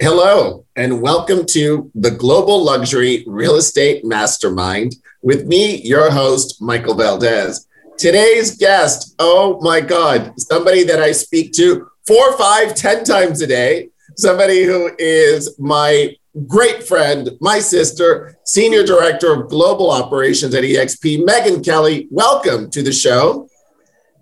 Hello, 0.00 0.64
and 0.76 1.02
welcome 1.02 1.44
to 1.46 1.90
the 1.96 2.12
Global 2.12 2.62
Luxury 2.62 3.24
Real 3.26 3.56
Estate 3.56 4.04
Mastermind 4.04 4.94
with 5.22 5.48
me, 5.48 5.82
your 5.82 6.08
host, 6.08 6.62
Michael 6.62 6.94
Valdes. 6.94 7.66
Today's 7.96 8.56
guest, 8.56 9.16
oh 9.18 9.58
my 9.60 9.80
God, 9.80 10.34
somebody 10.38 10.84
that 10.84 11.02
I 11.02 11.10
speak 11.10 11.50
to 11.54 11.88
four, 12.06 12.38
five, 12.38 12.76
ten 12.76 13.02
times 13.02 13.42
a 13.42 13.48
day, 13.48 13.88
somebody 14.16 14.62
who 14.62 14.92
is 15.00 15.58
my 15.58 16.14
great 16.46 16.84
friend, 16.84 17.30
my 17.40 17.58
sister, 17.58 18.38
Senior 18.44 18.84
Director 18.84 19.32
of 19.32 19.48
Global 19.48 19.90
Operations 19.90 20.54
at 20.54 20.62
EXP, 20.62 21.24
Megan 21.24 21.60
Kelly. 21.60 22.06
Welcome 22.12 22.70
to 22.70 22.84
the 22.84 22.92
show. 22.92 23.47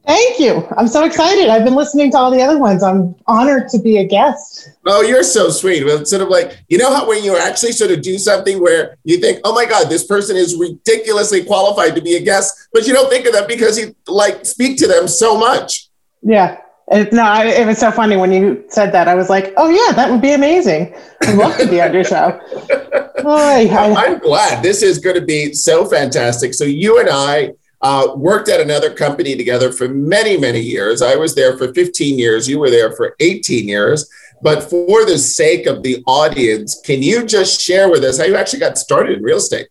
Thank 0.07 0.39
you. 0.39 0.67
I'm 0.77 0.87
so 0.87 1.05
excited. 1.05 1.49
I've 1.49 1.65
been 1.65 1.75
listening 1.75 2.13
to 2.13 2.19
all 2.19 2.31
the 2.31 2.41
other 2.41 2.59
ones. 2.59 2.85
I'm 2.85 3.17
honored 3.27 3.69
to 3.71 3.79
be 3.79 3.99
a 3.99 4.05
guest. 4.05 4.71
Oh, 4.87 5.03
you're 5.03 5.25
so 5.25 5.51
sweet. 5.51 5.85
Well, 5.85 6.01
it's 6.01 6.11
sort 6.11 6.23
of 6.23 6.29
like, 6.29 6.63
you 6.69 6.79
know 6.79 6.95
how 6.95 7.09
when 7.09 7.25
you 7.25 7.37
actually 7.37 7.73
sort 7.73 7.91
of 7.91 8.03
do 8.03 8.17
something 8.17 8.63
where 8.63 8.99
you 9.03 9.19
think, 9.19 9.41
oh 9.43 9.53
my 9.53 9.65
God, 9.65 9.89
this 9.89 10.07
person 10.07 10.37
is 10.37 10.55
ridiculously 10.55 11.43
qualified 11.43 11.97
to 11.97 12.01
be 12.01 12.15
a 12.15 12.23
guest, 12.23 12.69
but 12.73 12.87
you 12.87 12.93
don't 12.93 13.11
think 13.11 13.27
of 13.27 13.33
them 13.33 13.47
because 13.49 13.77
you 13.77 13.97
like 14.07 14.47
speak 14.47 14.79
to 14.79 14.87
them 14.87 15.09
so 15.09 15.37
much. 15.37 15.89
Yeah. 16.23 16.61
It, 16.93 17.13
no, 17.13 17.25
I, 17.25 17.47
it 17.47 17.67
was 17.67 17.79
so 17.79 17.91
funny 17.91 18.17
when 18.17 18.33
you 18.33 18.65
said 18.69 18.93
that. 18.93 19.09
I 19.09 19.17
was 19.17 19.29
like, 19.29 19.53
oh 19.57 19.69
yeah, 19.69 19.93
that 19.97 20.09
would 20.09 20.23
be 20.23 20.35
amazing. 20.35 20.95
I'd 21.23 21.37
love 21.37 21.59
to 21.59 21.67
be 21.67 21.81
on 21.81 21.93
your 21.93 22.05
show. 22.05 22.41
Oh, 23.29 23.35
I, 23.35 23.67
I'm 24.07 24.19
glad. 24.19 24.63
This 24.63 24.83
is 24.83 24.99
going 24.99 25.17
to 25.17 25.25
be 25.25 25.53
so 25.55 25.87
fantastic. 25.87 26.53
So 26.53 26.65
you 26.65 27.01
and 27.01 27.09
I, 27.09 27.51
uh, 27.87 28.15
worked 28.17 28.49
at 28.49 28.61
another 28.61 28.93
company 28.93 29.37
together 29.37 29.71
for 29.71 29.87
many, 29.89 30.37
many 30.37 30.59
years. 30.61 31.03
I 31.03 31.15
was 31.15 31.37
there 31.37 31.57
for 31.57 31.73
15 31.73 32.19
years. 32.19 32.49
You 32.49 32.59
were 32.59 32.69
there 32.69 32.91
for 32.91 33.15
18 33.21 33.69
years. 33.69 34.11
But 34.43 34.69
for 34.69 35.05
the 35.05 35.17
sake 35.19 35.67
of 35.67 35.85
the 35.85 36.03
audience, 36.07 36.81
can 36.85 37.01
you 37.01 37.25
just 37.25 37.61
share 37.61 37.89
with 37.89 38.03
us 38.03 38.19
how 38.19 38.25
you 38.25 38.35
actually 38.35 38.59
got 38.59 38.77
started 38.77 39.19
in 39.19 39.23
real 39.23 39.37
estate? 39.37 39.69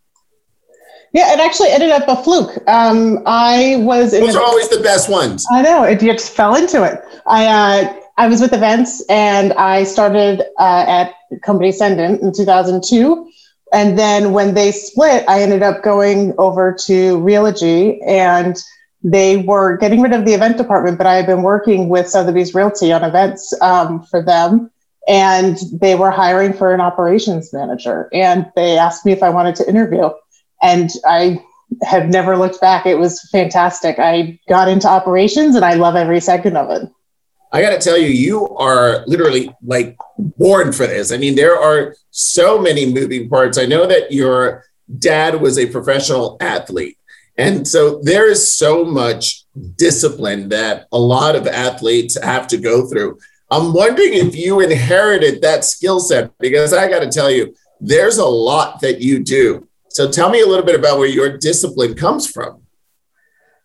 Yeah, 1.12 1.34
it 1.34 1.40
actually 1.40 1.72
ended 1.72 1.90
up 1.90 2.08
a 2.08 2.24
fluke. 2.24 2.58
Um, 2.68 3.22
I 3.26 3.78
was. 3.80 4.12
Those 4.12 4.36
are 4.36 4.44
always 4.44 4.70
the 4.70 4.82
best 4.82 5.10
ones. 5.10 5.46
I 5.52 5.62
know. 5.62 5.84
It 5.84 6.00
just 6.00 6.32
fell 6.32 6.56
into 6.56 6.84
it. 6.84 7.02
I 7.28 7.46
uh, 7.48 7.96
I 8.18 8.28
was 8.28 8.42
with 8.42 8.54
events, 8.54 9.04
and 9.08 9.54
I 9.54 9.84
started 9.84 10.42
uh, 10.58 10.86
at 10.88 11.14
company 11.44 11.72
Cendant 11.72 12.22
in 12.22 12.34
2002 12.34 13.32
and 13.76 14.00
then 14.00 14.32
when 14.32 14.54
they 14.54 14.72
split, 14.72 15.26
I 15.28 15.42
ended 15.42 15.62
up 15.62 15.84
going 15.84 16.34
over 16.38 16.74
to 16.86 17.18
Realogy 17.20 18.00
and 18.08 18.56
they 19.04 19.36
were 19.36 19.76
getting 19.76 20.02
rid 20.02 20.14
of 20.14 20.24
the 20.24 20.34
event 20.34 20.56
department, 20.56 20.98
but 20.98 21.08
I 21.08 21.16
had 21.16 21.26
been 21.26 21.44
working 21.44 21.90
with 21.90 22.08
Sotheby's 22.08 22.56
Realty 22.56 22.94
on 22.94 23.04
events 23.04 23.54
um, 23.62 24.02
for 24.04 24.24
them. 24.24 24.72
And 25.10 25.58
they 25.74 25.96
were 25.96 26.10
hiring 26.10 26.54
for 26.54 26.74
an 26.74 26.80
operations 26.80 27.52
manager. 27.52 28.08
And 28.14 28.50
they 28.56 28.78
asked 28.78 29.06
me 29.06 29.12
if 29.12 29.22
I 29.22 29.30
wanted 29.30 29.56
to 29.58 29.68
interview. 29.68 30.10
And 30.64 30.90
I 31.06 31.44
have 31.84 32.08
never 32.08 32.38
looked 32.38 32.62
back. 32.62 32.86
It 32.86 32.96
was 32.96 33.28
fantastic. 33.30 34.00
I 34.00 34.40
got 34.48 34.70
into 34.70 34.88
operations 34.88 35.54
and 35.54 35.66
I 35.66 35.74
love 35.74 35.98
every 35.98 36.22
second 36.22 36.56
of 36.56 36.70
it. 36.70 36.90
I 37.56 37.62
got 37.62 37.70
to 37.70 37.80
tell 37.80 37.98
you, 37.98 38.10
you 38.10 38.50
are 38.58 39.06
literally 39.08 39.50
like 39.64 39.96
born 40.18 40.74
for 40.74 40.88
this. 40.88 41.14
I 41.14 41.18
mean, 41.18 41.36
there 41.36 41.58
are 41.58 41.96
so 42.12 42.60
many 42.60 42.86
moving 42.86 43.30
parts. 43.30 43.58
I 43.58 43.66
know 43.66 43.88
that 43.88 44.12
your 44.12 44.66
dad 45.00 45.40
was 45.40 45.58
a 45.58 45.66
professional 45.66 46.36
athlete. 46.42 46.98
And 47.38 47.66
so 47.66 48.02
there 48.04 48.30
is 48.30 48.54
so 48.54 48.84
much 48.84 49.46
discipline 49.78 50.50
that 50.50 50.88
a 50.92 51.00
lot 51.00 51.38
of 51.38 51.48
athletes 51.48 52.22
have 52.22 52.46
to 52.48 52.58
go 52.58 52.88
through. 52.88 53.20
I'm 53.50 53.72
wondering 53.72 54.16
if 54.16 54.36
you 54.36 54.60
inherited 54.60 55.42
that 55.44 55.64
skill 55.64 56.02
set 56.02 56.38
because 56.40 56.74
I 56.74 56.90
got 56.90 57.04
to 57.04 57.10
tell 57.10 57.32
you, 57.32 57.56
there's 57.80 58.18
a 58.18 58.26
lot 58.26 58.82
that 58.82 59.00
you 59.00 59.24
do. 59.24 59.66
So 59.92 60.12
tell 60.12 60.30
me 60.30 60.42
a 60.42 60.46
little 60.46 60.66
bit 60.66 60.78
about 60.78 61.00
where 61.00 61.08
your 61.08 61.38
discipline 61.38 61.96
comes 61.96 62.30
from. 62.30 62.65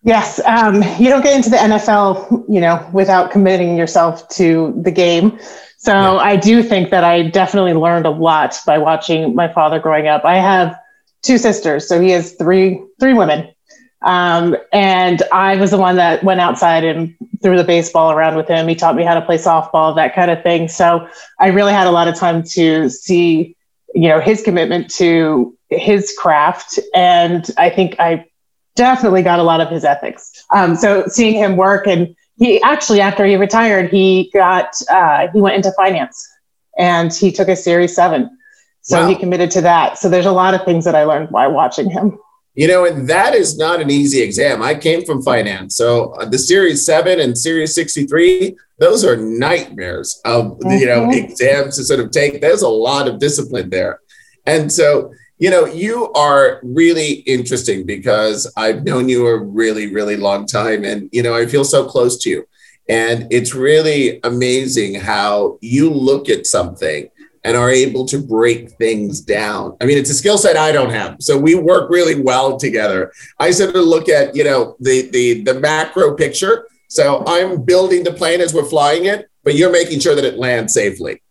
Yes, 0.03 0.41
um, 0.47 0.83
you 0.99 1.11
don't 1.11 1.23
get 1.23 1.37
into 1.37 1.51
the 1.51 1.57
NFL, 1.57 2.47
you 2.49 2.61
know, 2.61 2.89
without 2.93 3.31
committing 3.31 3.77
yourself 3.77 4.27
to 4.31 4.75
the 4.83 4.91
game. 4.91 5.39
So 5.77 5.93
yeah. 5.93 6.13
I 6.17 6.37
do 6.37 6.63
think 6.63 6.91
that 6.91 7.05
I 7.05 7.29
definitely 7.29 7.75
learned 7.75 8.07
a 8.07 8.11
lot 8.11 8.59
by 8.67 8.79
watching 8.79 9.35
my 9.35 9.53
father 9.53 9.79
growing 9.79 10.09
up. 10.09 10.25
I 10.25 10.37
have 10.37 10.79
two 11.23 11.37
sisters, 11.37 11.87
so 11.87 12.01
he 12.01 12.11
has 12.11 12.33
three 12.33 12.83
three 12.99 13.13
women, 13.13 13.53
um, 14.01 14.57
and 14.73 15.23
I 15.33 15.57
was 15.57 15.71
the 15.71 15.79
one 15.79 15.97
that 15.97 16.25
went 16.25 16.41
outside 16.41 16.85
and 16.85 17.15
threw 17.43 17.59
the 17.59 17.65
baseball 17.65 18.11
around 18.11 18.37
with 18.37 18.49
him. 18.49 18.69
He 18.69 18.75
taught 18.75 18.97
me 18.97 19.05
how 19.05 19.15
to 19.15 19.23
play 19.23 19.37
softball, 19.37 19.95
that 19.97 20.15
kind 20.15 20.31
of 20.31 20.43
thing. 20.43 20.69
So 20.69 21.09
I 21.39 21.49
really 21.49 21.73
had 21.73 21.87
a 21.87 21.91
lot 21.91 22.09
of 22.09 22.15
time 22.15 22.43
to 22.53 22.89
see, 22.89 23.55
you 23.95 24.09
know, 24.09 24.21
his 24.21 24.43
commitment 24.43 24.91
to 24.93 25.57
his 25.69 26.15
craft, 26.19 26.79
and 26.95 27.51
I 27.59 27.69
think 27.69 27.97
I 28.01 28.30
definitely 28.77 29.23
got 29.23 29.39
a 29.39 29.43
lot 29.43 29.61
of 29.61 29.69
his 29.69 29.85
ethics. 29.85 30.45
Um, 30.55 30.77
so 30.77 31.05
seeing 31.07 31.35
him 31.35 31.57
work 31.57 31.87
and 31.87 32.15
he 32.41 32.61
actually 32.63 33.01
after 33.01 33.25
he 33.25 33.37
retired 33.37 33.91
he 33.91 34.31
got 34.35 34.75
uh, 34.91 35.29
he 35.33 35.41
went 35.41 35.55
into 35.55 35.71
finance 35.73 36.29
and 36.77 37.13
he 37.13 37.31
took 37.31 37.49
a 37.49 37.55
series 37.55 37.95
seven 37.95 38.37
so 38.81 39.03
wow. 39.03 39.09
he 39.09 39.15
committed 39.15 39.51
to 39.53 39.61
that 39.61 39.99
so 39.99 40.09
there's 40.09 40.27
a 40.27 40.33
lot 40.33 40.55
of 40.55 40.65
things 40.65 40.85
that 40.85 40.97
i 40.97 41.05
learned 41.05 41.31
by 41.31 41.47
watching 41.47 41.89
him 41.89 42.19
you 42.55 42.67
know 42.67 42.85
and 42.85 43.09
that 43.09 43.35
is 43.35 43.57
not 43.57 43.81
an 43.81 43.91
easy 43.91 44.23
exam 44.23 44.63
i 44.63 44.75
came 44.75 45.05
from 45.05 45.23
finance 45.23 45.77
so 45.77 46.13
uh, 46.15 46.25
the 46.25 46.39
series 46.39 46.85
7 46.85 47.21
and 47.21 47.37
series 47.37 47.75
63 47.75 48.57
those 48.79 49.05
are 49.05 49.17
nightmares 49.17 50.21
of 50.25 50.59
mm-hmm. 50.59 50.71
you 50.71 50.87
know 50.87 51.03
mm-hmm. 51.03 51.31
exams 51.31 51.77
to 51.77 51.85
sort 51.85 52.01
of 52.01 52.11
take 52.11 52.41
there's 52.41 52.63
a 52.63 52.69
lot 52.69 53.07
of 53.07 53.19
discipline 53.19 53.69
there 53.71 54.01
and 54.47 54.73
so 54.73 55.13
you 55.41 55.49
know, 55.49 55.65
you 55.65 56.13
are 56.13 56.61
really 56.63 57.13
interesting 57.21 57.87
because 57.87 58.51
I've 58.59 58.85
known 58.85 59.09
you 59.09 59.27
a 59.27 59.43
really, 59.43 59.93
really 59.93 60.19
long 60.19 60.47
time. 60.47 60.85
And, 60.85 61.09
you 61.13 61.23
know, 61.23 61.35
I 61.35 61.47
feel 61.47 61.65
so 61.65 61.87
close 61.87 62.19
to 62.19 62.31
you. 62.31 62.45
And 62.91 63.27
it's 63.31 63.55
really 63.55 64.21
amazing 64.23 64.97
how 64.97 65.57
you 65.63 65.89
look 65.89 66.29
at 66.29 66.47
something 66.47 67.09
and 67.43 67.57
are 67.57 67.71
able 67.71 68.05
to 68.07 68.19
break 68.19 68.73
things 68.73 69.23
down. 69.23 69.79
I 69.81 69.87
mean, 69.87 69.97
it's 69.97 70.11
a 70.11 70.15
skill 70.15 70.37
set 70.37 70.59
I 70.59 70.73
don't 70.73 70.91
have. 70.91 71.17
So 71.21 71.39
we 71.39 71.55
work 71.55 71.89
really 71.89 72.21
well 72.21 72.59
together. 72.59 73.11
I 73.39 73.51
sort 73.51 73.75
of 73.75 73.87
look 73.87 74.11
at, 74.11 74.37
you 74.37 74.45
know, 74.45 74.77
the 74.79 75.09
the 75.11 75.43
the 75.45 75.55
macro 75.55 76.15
picture. 76.17 76.67
So 76.89 77.25
I'm 77.27 77.63
building 77.63 78.05
the 78.05 78.13
plane 78.13 78.43
as 78.43 78.53
we're 78.53 78.69
flying 78.69 79.07
it, 79.07 79.31
but 79.43 79.55
you're 79.55 79.73
making 79.73 80.01
sure 80.01 80.15
that 80.15 80.25
it 80.25 80.37
lands 80.37 80.75
safely. 80.75 81.23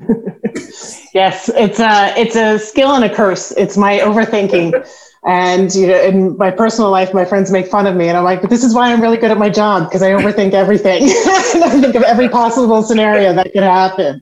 Yes, 1.12 1.50
it's 1.54 1.78
a 1.78 2.14
it's 2.18 2.36
a 2.36 2.58
skill 2.58 2.94
and 2.94 3.04
a 3.04 3.14
curse. 3.14 3.52
It's 3.52 3.76
my 3.76 3.98
overthinking. 3.98 4.88
And 5.24 5.72
you 5.72 5.86
know, 5.86 6.02
in 6.02 6.36
my 6.36 6.50
personal 6.50 6.90
life, 6.90 7.14
my 7.14 7.24
friends 7.24 7.52
make 7.52 7.68
fun 7.68 7.86
of 7.86 7.94
me, 7.94 8.08
and 8.08 8.18
I'm 8.18 8.24
like, 8.24 8.40
"But 8.40 8.50
this 8.50 8.64
is 8.64 8.74
why 8.74 8.92
I'm 8.92 9.00
really 9.00 9.16
good 9.16 9.30
at 9.30 9.38
my 9.38 9.48
job 9.48 9.88
because 9.88 10.02
I 10.02 10.10
overthink 10.10 10.52
everything. 10.52 11.02
and 11.54 11.62
I 11.62 11.80
think 11.80 11.94
of 11.94 12.02
every 12.02 12.28
possible 12.28 12.82
scenario 12.82 13.32
that 13.32 13.52
could 13.52 13.62
happen." 13.62 14.20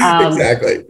Um, 0.00 0.26
exactly. 0.26 0.84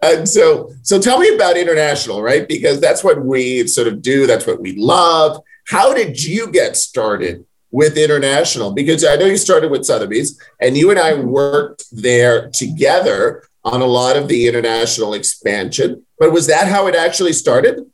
And 0.00 0.26
so, 0.26 0.72
so 0.80 0.98
tell 0.98 1.18
me 1.18 1.34
about 1.34 1.58
international, 1.58 2.22
right? 2.22 2.48
Because 2.48 2.80
that's 2.80 3.04
what 3.04 3.22
we 3.22 3.66
sort 3.66 3.86
of 3.86 4.00
do. 4.00 4.26
That's 4.26 4.46
what 4.46 4.60
we 4.60 4.76
love. 4.76 5.42
How 5.66 5.92
did 5.92 6.22
you 6.22 6.50
get 6.50 6.76
started 6.76 7.44
with 7.70 7.98
international? 7.98 8.72
Because 8.72 9.04
I 9.04 9.16
know 9.16 9.26
you 9.26 9.36
started 9.36 9.70
with 9.70 9.84
Sotheby's, 9.84 10.40
and 10.58 10.74
you 10.74 10.90
and 10.90 10.98
I 10.98 11.14
worked 11.14 11.84
there 11.92 12.50
together 12.50 13.42
on 13.64 13.80
a 13.80 13.86
lot 13.86 14.16
of 14.16 14.28
the 14.28 14.48
international 14.48 15.14
expansion. 15.14 16.04
But 16.18 16.32
was 16.32 16.46
that 16.48 16.68
how 16.68 16.86
it 16.86 16.94
actually 16.94 17.32
started? 17.32 17.86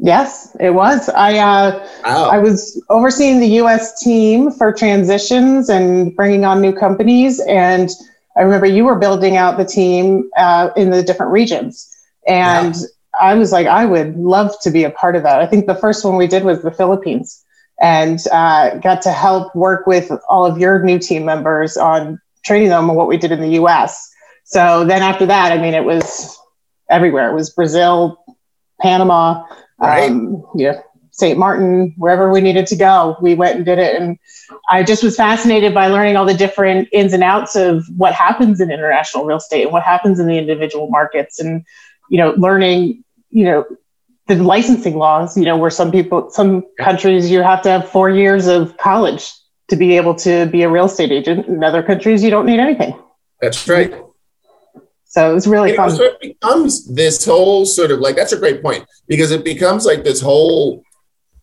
Yes, 0.00 0.56
it 0.60 0.70
was. 0.70 1.08
I 1.08 1.38
uh, 1.38 1.86
wow. 2.04 2.30
I 2.30 2.38
was 2.38 2.80
overseeing 2.88 3.40
the 3.40 3.48
U.S. 3.62 4.00
team 4.00 4.52
for 4.52 4.72
transitions 4.72 5.68
and 5.68 6.14
bringing 6.14 6.44
on 6.44 6.60
new 6.60 6.72
companies, 6.72 7.40
and 7.40 7.90
I 8.36 8.42
remember 8.42 8.66
you 8.66 8.84
were 8.84 8.96
building 8.96 9.36
out 9.36 9.58
the 9.58 9.64
team 9.64 10.30
uh, 10.36 10.70
in 10.76 10.90
the 10.90 11.02
different 11.02 11.32
regions, 11.32 11.88
and 12.28 12.76
yeah. 12.76 12.86
I 13.20 13.34
was 13.34 13.50
like, 13.50 13.66
I 13.66 13.86
would 13.86 14.16
love 14.16 14.54
to 14.62 14.70
be 14.70 14.84
a 14.84 14.90
part 14.90 15.16
of 15.16 15.24
that. 15.24 15.40
I 15.40 15.46
think 15.46 15.66
the 15.66 15.74
first 15.74 16.04
one 16.04 16.16
we 16.16 16.28
did 16.28 16.44
was 16.44 16.62
the 16.62 16.70
Philippines, 16.70 17.44
and 17.80 18.20
uh, 18.30 18.76
got 18.76 19.02
to 19.02 19.10
help 19.10 19.54
work 19.56 19.88
with 19.88 20.12
all 20.28 20.46
of 20.46 20.58
your 20.58 20.80
new 20.84 21.00
team 21.00 21.24
members 21.24 21.76
on 21.76 22.20
training 22.44 22.68
them 22.68 22.88
on 22.88 22.94
what 22.94 23.08
we 23.08 23.16
did 23.16 23.32
in 23.32 23.40
the 23.40 23.54
U.S. 23.54 24.07
So 24.48 24.84
then 24.84 25.02
after 25.02 25.26
that, 25.26 25.52
I 25.52 25.60
mean, 25.60 25.74
it 25.74 25.84
was 25.84 26.38
everywhere. 26.88 27.30
It 27.30 27.34
was 27.34 27.50
Brazil, 27.50 28.24
Panama, 28.80 29.44
right. 29.78 30.10
um, 30.10 30.42
yeah, 30.54 30.80
St. 31.10 31.38
Martin, 31.38 31.92
wherever 31.98 32.32
we 32.32 32.40
needed 32.40 32.66
to 32.68 32.76
go, 32.76 33.18
we 33.20 33.34
went 33.34 33.56
and 33.56 33.66
did 33.66 33.78
it. 33.78 34.00
And 34.00 34.18
I 34.70 34.82
just 34.84 35.02
was 35.02 35.16
fascinated 35.16 35.74
by 35.74 35.88
learning 35.88 36.16
all 36.16 36.24
the 36.24 36.32
different 36.32 36.88
ins 36.92 37.12
and 37.12 37.22
outs 37.22 37.56
of 37.56 37.84
what 37.94 38.14
happens 38.14 38.58
in 38.58 38.70
international 38.70 39.26
real 39.26 39.36
estate 39.36 39.64
and 39.64 39.72
what 39.72 39.82
happens 39.82 40.18
in 40.18 40.26
the 40.26 40.38
individual 40.38 40.88
markets, 40.88 41.38
and 41.38 41.62
you 42.08 42.16
know, 42.16 42.30
learning, 42.38 43.04
you 43.28 43.44
know, 43.44 43.66
the 44.28 44.36
licensing 44.36 44.96
laws. 44.96 45.36
You 45.36 45.44
know, 45.44 45.58
where 45.58 45.68
some 45.68 45.92
people, 45.92 46.30
some 46.30 46.64
countries, 46.80 47.30
you 47.30 47.42
have 47.42 47.60
to 47.62 47.70
have 47.70 47.86
four 47.86 48.08
years 48.08 48.46
of 48.46 48.78
college 48.78 49.30
to 49.68 49.76
be 49.76 49.98
able 49.98 50.14
to 50.14 50.46
be 50.46 50.62
a 50.62 50.70
real 50.70 50.86
estate 50.86 51.12
agent. 51.12 51.48
In 51.48 51.62
other 51.62 51.82
countries, 51.82 52.24
you 52.24 52.30
don't 52.30 52.46
need 52.46 52.60
anything. 52.60 52.98
That's 53.42 53.68
right. 53.68 53.92
So 55.18 55.32
it 55.32 55.34
was 55.34 55.48
really 55.48 55.74
fun. 55.74 55.90
so 55.90 56.04
it 56.04 56.20
becomes 56.20 56.86
this 56.86 57.24
whole 57.24 57.66
sort 57.66 57.90
of 57.90 57.98
like 57.98 58.14
that's 58.14 58.32
a 58.32 58.38
great 58.38 58.62
point 58.62 58.86
because 59.08 59.32
it 59.32 59.44
becomes 59.44 59.84
like 59.84 60.04
this 60.04 60.20
whole 60.20 60.84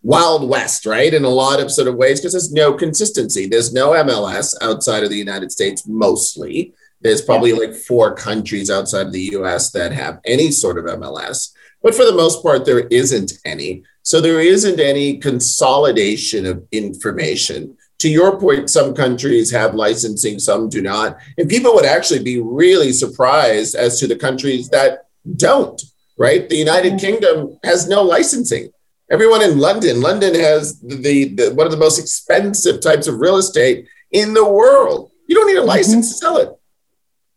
wild 0.01 0.47
west, 0.47 0.85
right? 0.85 1.13
In 1.13 1.25
a 1.25 1.29
lot 1.29 1.59
of 1.59 1.69
sort 1.69 1.89
of 1.89 1.95
ways 1.95 2.21
because 2.21 2.31
there's 2.31 2.53
no 2.53 2.71
consistency. 2.71 3.47
There's 3.47 3.73
no 3.73 3.89
MLS 3.89 4.53
outside 4.61 5.03
of 5.03 5.09
the 5.09 5.17
United 5.17 5.51
States 5.51 5.85
mostly. 5.85 6.73
There's 7.01 7.21
probably 7.21 7.49
yeah. 7.49 7.57
like 7.57 7.73
four 7.73 8.15
countries 8.15 8.71
outside 8.71 9.07
of 9.07 9.11
the 9.11 9.31
US 9.33 9.71
that 9.71 9.91
have 9.91 10.21
any 10.23 10.51
sort 10.51 10.77
of 10.77 10.85
MLS, 10.85 11.51
but 11.83 11.93
for 11.93 12.05
the 12.05 12.15
most 12.15 12.41
part, 12.41 12.63
there 12.63 12.87
isn't 12.87 13.33
any. 13.43 13.83
So 14.03 14.21
there 14.21 14.39
isn't 14.39 14.79
any 14.79 15.17
consolidation 15.17 16.45
of 16.45 16.65
information 16.71 17.74
to 17.99 18.09
your 18.09 18.39
point, 18.39 18.69
some 18.69 18.93
countries 18.93 19.51
have 19.51 19.73
licensing, 19.73 20.39
some 20.39 20.69
do 20.69 20.81
not. 20.81 21.17
And 21.37 21.49
people 21.49 21.73
would 21.73 21.85
actually 21.85 22.23
be 22.23 22.41
really 22.41 22.91
surprised 22.91 23.75
as 23.75 23.99
to 23.99 24.07
the 24.07 24.17
countries 24.17 24.69
that 24.69 25.07
don't, 25.37 25.81
right? 26.17 26.47
The 26.47 26.57
United. 26.57 26.99
Kingdom 26.99 27.57
has 27.63 27.87
no 27.87 28.03
licensing. 28.03 28.69
Everyone 29.09 29.41
in 29.41 29.59
London, 29.59 30.01
London 30.01 30.35
has 30.35 30.79
the, 30.81 31.29
the, 31.35 31.53
one 31.53 31.67
of 31.67 31.71
the 31.71 31.77
most 31.77 31.99
expensive 31.99 32.81
types 32.81 33.07
of 33.07 33.19
real 33.19 33.37
estate 33.37 33.87
in 34.11 34.33
the 34.33 34.45
world. 34.45 35.11
You 35.27 35.35
don't 35.35 35.47
need 35.47 35.57
a 35.57 35.59
mm-hmm. 35.59 35.67
license 35.67 36.09
to 36.09 36.15
sell 36.15 36.37
it. 36.37 36.49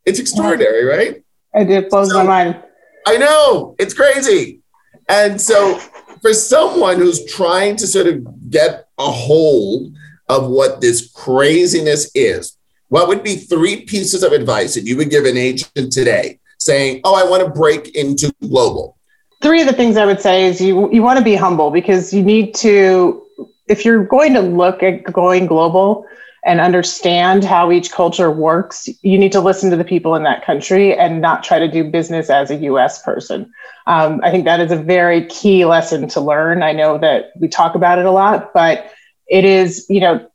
It's 0.07 0.19
extraordinary, 0.19 0.85
right? 0.85 1.23
It 1.55 1.91
blows 1.91 2.11
so, 2.11 2.19
my 2.19 2.25
mind. 2.25 2.63
I 3.07 3.17
know, 3.17 3.77
it's 3.79 3.95
crazy. 3.95 4.61
And 5.09 5.41
so 5.41 5.79
for 6.21 6.33
someone 6.33 6.97
who's 6.97 7.25
trying 7.27 7.77
to 7.77 7.87
sort 7.87 8.07
of 8.07 8.51
get 8.51 8.89
a 8.99 9.11
hold 9.11 9.95
of 10.29 10.49
what 10.49 10.81
this 10.81 11.11
craziness 11.13 12.11
is, 12.15 12.57
what 12.89 13.09
would 13.09 13.23
be 13.23 13.37
three 13.37 13.85
pieces 13.85 14.23
of 14.23 14.33
advice 14.33 14.75
that 14.75 14.87
you 14.87 14.97
would 14.97 15.11
give 15.11 15.25
an 15.25 15.37
agent 15.37 15.93
today 15.93 16.39
saying, 16.59 17.01
Oh, 17.05 17.15
I 17.15 17.29
want 17.29 17.45
to 17.45 17.51
break 17.51 17.95
into 17.95 18.33
global? 18.43 18.97
Three 19.41 19.61
of 19.61 19.67
the 19.67 19.73
things 19.73 19.97
I 19.97 20.07
would 20.07 20.21
say 20.21 20.47
is 20.47 20.61
you, 20.61 20.93
you 20.93 21.03
want 21.03 21.19
to 21.19 21.25
be 21.25 21.37
humble 21.37 21.71
because 21.71 22.13
you 22.13 22.23
need 22.23 22.55
to, 22.57 23.25
if 23.69 23.85
you're 23.85 24.05
going 24.05 24.35
to 24.35 24.41
look 24.41 24.83
at 24.83 25.05
going 25.05 25.47
global 25.47 26.05
and 26.45 26.61
understand 26.61 27.45
how 27.45 27.71
each 27.71 27.93
culture 27.93 28.31
works, 28.31 28.89
you 29.03 29.19
need 29.19 29.33
to 29.33 29.41
listen 29.41 29.71
to 29.71 29.77
the 29.77 29.85
people 29.85 30.15
in 30.15 30.23
that 30.23 30.45
country 30.45 30.97
and 30.97 31.21
not 31.21 31.45
try 31.45 31.59
to 31.59 31.71
do 31.71 31.85
business 31.85 32.31
as 32.31 32.51
a 32.51 32.57
US 32.57 33.03
person. 33.03 33.53
Um, 33.87 34.21
I 34.25 34.31
think 34.31 34.45
that 34.45 34.61
is 34.61 34.73
a 34.73 34.77
very 34.77 35.27
key 35.27 35.65
lesson 35.65 36.09
to 36.09 36.21
learn. 36.21 36.63
I 36.63 36.73
know 36.73 36.99
that 36.99 37.33
we 37.39 37.49
talk 37.49 37.75
about 37.75 37.99
it 37.99 38.07
a 38.07 38.11
lot, 38.11 38.53
but 38.55 38.91
it 39.29 39.45
is, 39.45 39.87
you 39.89 40.01
know, 40.01 40.29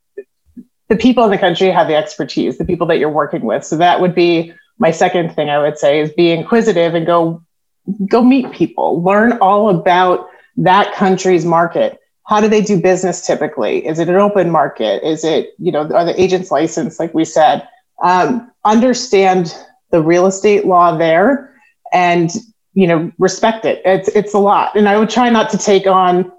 the 0.90 0.96
people 0.96 1.24
in 1.24 1.32
the 1.32 1.38
country 1.38 1.70
have 1.70 1.88
the 1.88 1.96
expertise, 1.96 2.58
the 2.58 2.66
people 2.66 2.88
that 2.88 3.00
you're 3.00 3.10
working 3.10 3.42
with. 3.42 3.64
So 3.64 3.78
that 3.78 4.00
would 4.00 4.14
be 4.14 4.54
my 4.78 4.92
second 4.92 5.36
thing 5.36 5.50
I 5.50 5.60
would 5.60 5.78
say 5.78 6.00
is 6.00 6.12
be 6.14 6.32
inquisitive 6.32 6.94
and 6.94 7.06
go 7.06 7.44
go 8.08 8.24
meet 8.24 8.52
people, 8.52 9.04
learn 9.04 9.34
all 9.42 9.70
about 9.70 10.30
that 10.58 10.94
country's 10.94 11.44
market. 11.44 12.00
How 12.26 12.40
do 12.40 12.48
they 12.48 12.62
do 12.62 12.80
business 12.80 13.26
typically? 13.26 13.86
Is 13.86 14.00
it 14.00 14.08
an 14.08 14.16
open 14.16 14.50
market? 14.50 15.06
Is 15.06 15.26
it, 15.26 15.54
you 15.58 15.72
know, 15.72 15.82
are 15.92 16.06
the 16.06 16.22
agents 16.22 16.52
licensed, 16.52 17.00
like 17.00 17.14
we 17.14 17.26
said? 17.26 17.68
Um, 18.02 18.52
understand 18.64 19.54
the 19.92 20.02
real 20.02 20.26
estate 20.28 20.66
law 20.66 20.98
there 20.98 21.54
and 21.92 22.32
you 22.74 22.88
know 22.88 23.12
respect 23.20 23.66
it 23.66 23.82
it's 23.86 24.08
it's 24.10 24.34
a 24.34 24.40
lot 24.40 24.76
and 24.76 24.90
i 24.90 24.98
would 24.98 25.10
try 25.10 25.30
not 25.30 25.52
to 25.52 25.60
take 25.60 25.86
on 25.86 26.32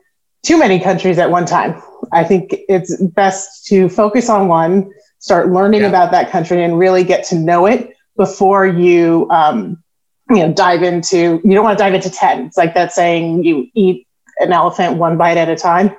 too 0.45 0.59
many 0.59 0.79
countries 0.79 1.19
at 1.19 1.31
one 1.31 1.47
time. 1.47 1.83
I 2.15 2.25
think 2.25 2.55
it's 2.69 2.97
best 3.03 3.67
to 3.67 3.89
focus 3.89 4.29
on 4.29 4.49
one, 4.49 4.91
start 5.19 5.51
learning 5.51 5.83
yeah. 5.83 5.89
about 5.89 6.13
that 6.13 6.31
country, 6.31 6.63
and 6.63 6.79
really 6.79 7.05
get 7.05 7.25
to 7.27 7.37
know 7.37 7.67
it 7.67 7.95
before 8.17 8.67
you, 8.67 9.29
um, 9.31 9.83
you 10.31 10.37
know, 10.37 10.53
dive 10.53 10.83
into. 10.83 11.41
You 11.45 11.55
don't 11.55 11.65
want 11.65 11.77
to 11.77 11.83
dive 11.83 11.95
into 11.95 12.11
ten. 12.11 12.47
It's 12.47 12.57
like 12.57 12.75
that 12.75 12.93
saying, 12.93 13.45
"You 13.45 13.67
eat 13.75 14.07
an 14.39 14.53
elephant 14.53 14.97
one 14.97 15.19
bite 15.19 15.37
at 15.37 15.49
a 15.49 15.57
time." 15.57 15.95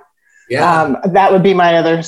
Yeah, 0.50 0.82
um, 0.82 0.98
that 1.14 1.32
would 1.32 1.44
be 1.44 1.54
my 1.54 1.76
other. 1.76 2.02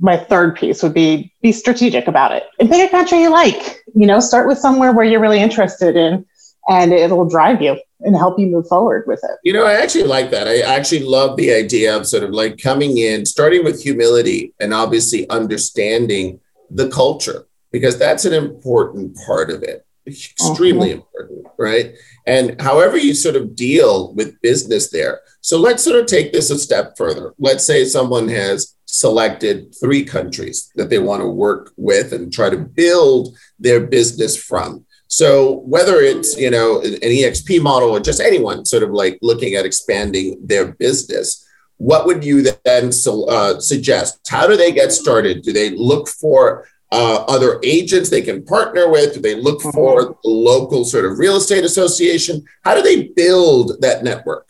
My 0.00 0.16
third 0.16 0.56
piece 0.56 0.82
would 0.82 0.94
be 0.94 1.32
be 1.42 1.52
strategic 1.52 2.08
about 2.08 2.32
it 2.32 2.44
and 2.58 2.68
pick 2.68 2.88
a 2.88 2.90
country 2.90 3.20
you 3.20 3.30
like. 3.30 3.82
You 3.94 4.06
know, 4.06 4.20
start 4.20 4.48
with 4.48 4.58
somewhere 4.58 4.92
where 4.92 5.04
you're 5.04 5.20
really 5.20 5.40
interested 5.40 5.96
in, 5.96 6.24
and 6.68 6.92
it'll 6.92 7.28
drive 7.28 7.62
you 7.62 7.78
and 8.04 8.16
help 8.16 8.38
you 8.38 8.46
move 8.46 8.66
forward 8.66 9.04
with 9.06 9.20
it. 9.22 9.38
You 9.44 9.52
know, 9.52 9.64
I 9.64 9.74
actually 9.74 10.04
like 10.04 10.30
that. 10.30 10.48
I 10.48 10.60
actually 10.60 11.04
love 11.04 11.36
the 11.36 11.52
idea 11.52 11.96
of 11.96 12.06
sort 12.06 12.22
of 12.22 12.30
like 12.30 12.58
coming 12.58 12.98
in, 12.98 13.26
starting 13.26 13.64
with 13.64 13.82
humility 13.82 14.54
and 14.60 14.74
obviously 14.74 15.28
understanding 15.30 16.40
the 16.70 16.88
culture, 16.88 17.46
because 17.70 17.98
that's 17.98 18.24
an 18.24 18.32
important 18.32 19.16
part 19.26 19.50
of 19.50 19.62
it. 19.62 19.86
Extremely 20.06 20.88
mm-hmm. 20.88 21.00
important, 21.00 21.46
right? 21.58 21.94
And 22.26 22.60
however 22.60 22.96
you 22.96 23.14
sort 23.14 23.36
of 23.36 23.54
deal 23.54 24.12
with 24.14 24.40
business 24.40 24.90
there. 24.90 25.20
So 25.40 25.58
let's 25.58 25.84
sort 25.84 26.00
of 26.00 26.06
take 26.06 26.32
this 26.32 26.50
a 26.50 26.58
step 26.58 26.96
further. 26.96 27.34
Let's 27.38 27.64
say 27.66 27.84
someone 27.84 28.28
has 28.28 28.74
selected 28.86 29.74
three 29.80 30.04
countries 30.04 30.70
that 30.74 30.90
they 30.90 30.98
want 30.98 31.22
to 31.22 31.28
work 31.28 31.72
with 31.76 32.12
and 32.12 32.32
try 32.32 32.50
to 32.50 32.58
build 32.58 33.36
their 33.58 33.80
business 33.80 34.36
from. 34.36 34.84
So 35.12 35.56
whether 35.66 36.00
it's 36.00 36.38
you 36.38 36.50
know 36.50 36.80
an 36.80 36.94
EXP 37.02 37.60
model 37.60 37.90
or 37.90 38.00
just 38.00 38.18
anyone 38.18 38.64
sort 38.64 38.82
of 38.82 38.92
like 38.92 39.18
looking 39.20 39.56
at 39.56 39.66
expanding 39.66 40.38
their 40.42 40.72
business, 40.72 41.46
what 41.76 42.06
would 42.06 42.24
you 42.24 42.42
then 42.64 42.90
uh, 43.28 43.60
suggest? 43.60 44.26
How 44.26 44.46
do 44.46 44.56
they 44.56 44.72
get 44.72 44.90
started? 44.90 45.42
Do 45.42 45.52
they 45.52 45.68
look 45.68 46.08
for 46.08 46.66
uh, 46.90 47.26
other 47.28 47.60
agents 47.62 48.08
they 48.08 48.22
can 48.22 48.42
partner 48.42 48.90
with? 48.90 49.12
Do 49.12 49.20
they 49.20 49.34
look 49.34 49.60
mm-hmm. 49.60 49.72
for 49.72 50.16
the 50.22 50.30
local 50.30 50.82
sort 50.82 51.04
of 51.04 51.18
real 51.18 51.36
estate 51.36 51.64
association? 51.64 52.42
How 52.64 52.74
do 52.74 52.80
they 52.80 53.08
build 53.08 53.82
that 53.82 54.04
network? 54.04 54.48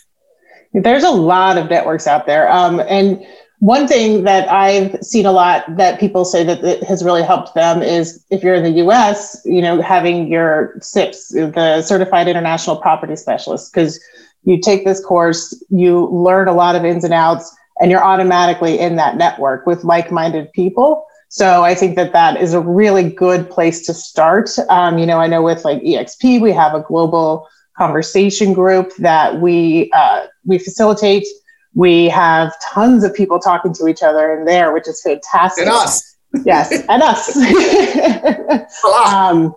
There's 0.73 1.03
a 1.03 1.11
lot 1.11 1.59
of 1.59 1.71
networks 1.71 2.07
out 2.07 2.25
there, 2.25 2.49
um, 2.49 2.79
and 2.79 3.27
one 3.63 3.87
thing 3.87 4.25
that 4.25 4.51
I've 4.51 5.01
seen 5.05 5.25
a 5.25 5.31
lot 5.31 5.77
that 5.77 6.01
people 6.01 6.25
say 6.25 6.43
that 6.43 6.83
has 6.83 7.05
really 7.05 7.23
helped 7.23 7.55
them 7.55 7.81
is 7.81 8.25
if 8.29 8.43
you're 8.43 8.57
in 8.57 8.65
the 8.65 8.83
US, 8.85 9.41
you 9.45 9.63
know, 9.63 9.81
having 9.81 10.27
your 10.27 10.75
CIPS, 10.81 11.29
the 11.29 11.81
Certified 11.81 12.27
International 12.27 12.75
Property 12.75 13.15
Specialist, 13.15 13.73
because 13.73 14.01
you 14.43 14.59
take 14.61 14.85
this 14.85 15.01
course, 15.05 15.63
you 15.71 16.09
learn 16.09 16.49
a 16.49 16.53
lot 16.53 16.75
of 16.75 16.85
ins 16.85 17.05
and 17.05 17.15
outs, 17.15 17.55
and 17.79 17.89
you're 17.89 18.03
automatically 18.03 18.81
in 18.81 18.97
that 18.97 19.17
network 19.17 19.65
with 19.65 19.85
like 19.85 20.11
minded 20.11 20.53
people. 20.53 21.07
So 21.29 21.63
I 21.63 21.77
think 21.77 21.95
that 21.95 22.13
that 22.15 22.43
is 22.43 22.55
a 22.55 22.61
really 22.61 23.09
good 23.11 23.49
place 23.49 23.87
to 23.87 23.95
start. 23.95 24.51
Um, 24.71 24.99
you 24.99 25.07
know, 25.07 25.21
I 25.21 25.29
know 25.29 25.41
with 25.41 25.65
like 25.65 25.81
EXP, 25.83 26.41
we 26.41 26.51
have 26.51 26.75
a 26.75 26.81
global 26.81 27.47
conversation 27.79 28.55
group 28.55 28.93
that 28.99 29.41
we 29.41 29.89
uh, 29.95 30.27
we 30.45 30.59
facilitate 30.59 31.29
we 31.75 32.09
have 32.09 32.55
tons 32.61 33.05
of 33.05 33.15
people 33.15 33.39
talking 33.39 33.73
to 33.75 33.89
each 33.89 34.03
other 34.03 34.33
in 34.33 34.45
there, 34.45 34.73
which 34.73 34.89
is 34.89 35.01
fantastic. 35.03 35.67
And 35.67 35.73
us. 35.73 36.17
Yes, 36.45 36.73
and 36.89 37.03
us. 37.03 37.37
um, 39.07 39.55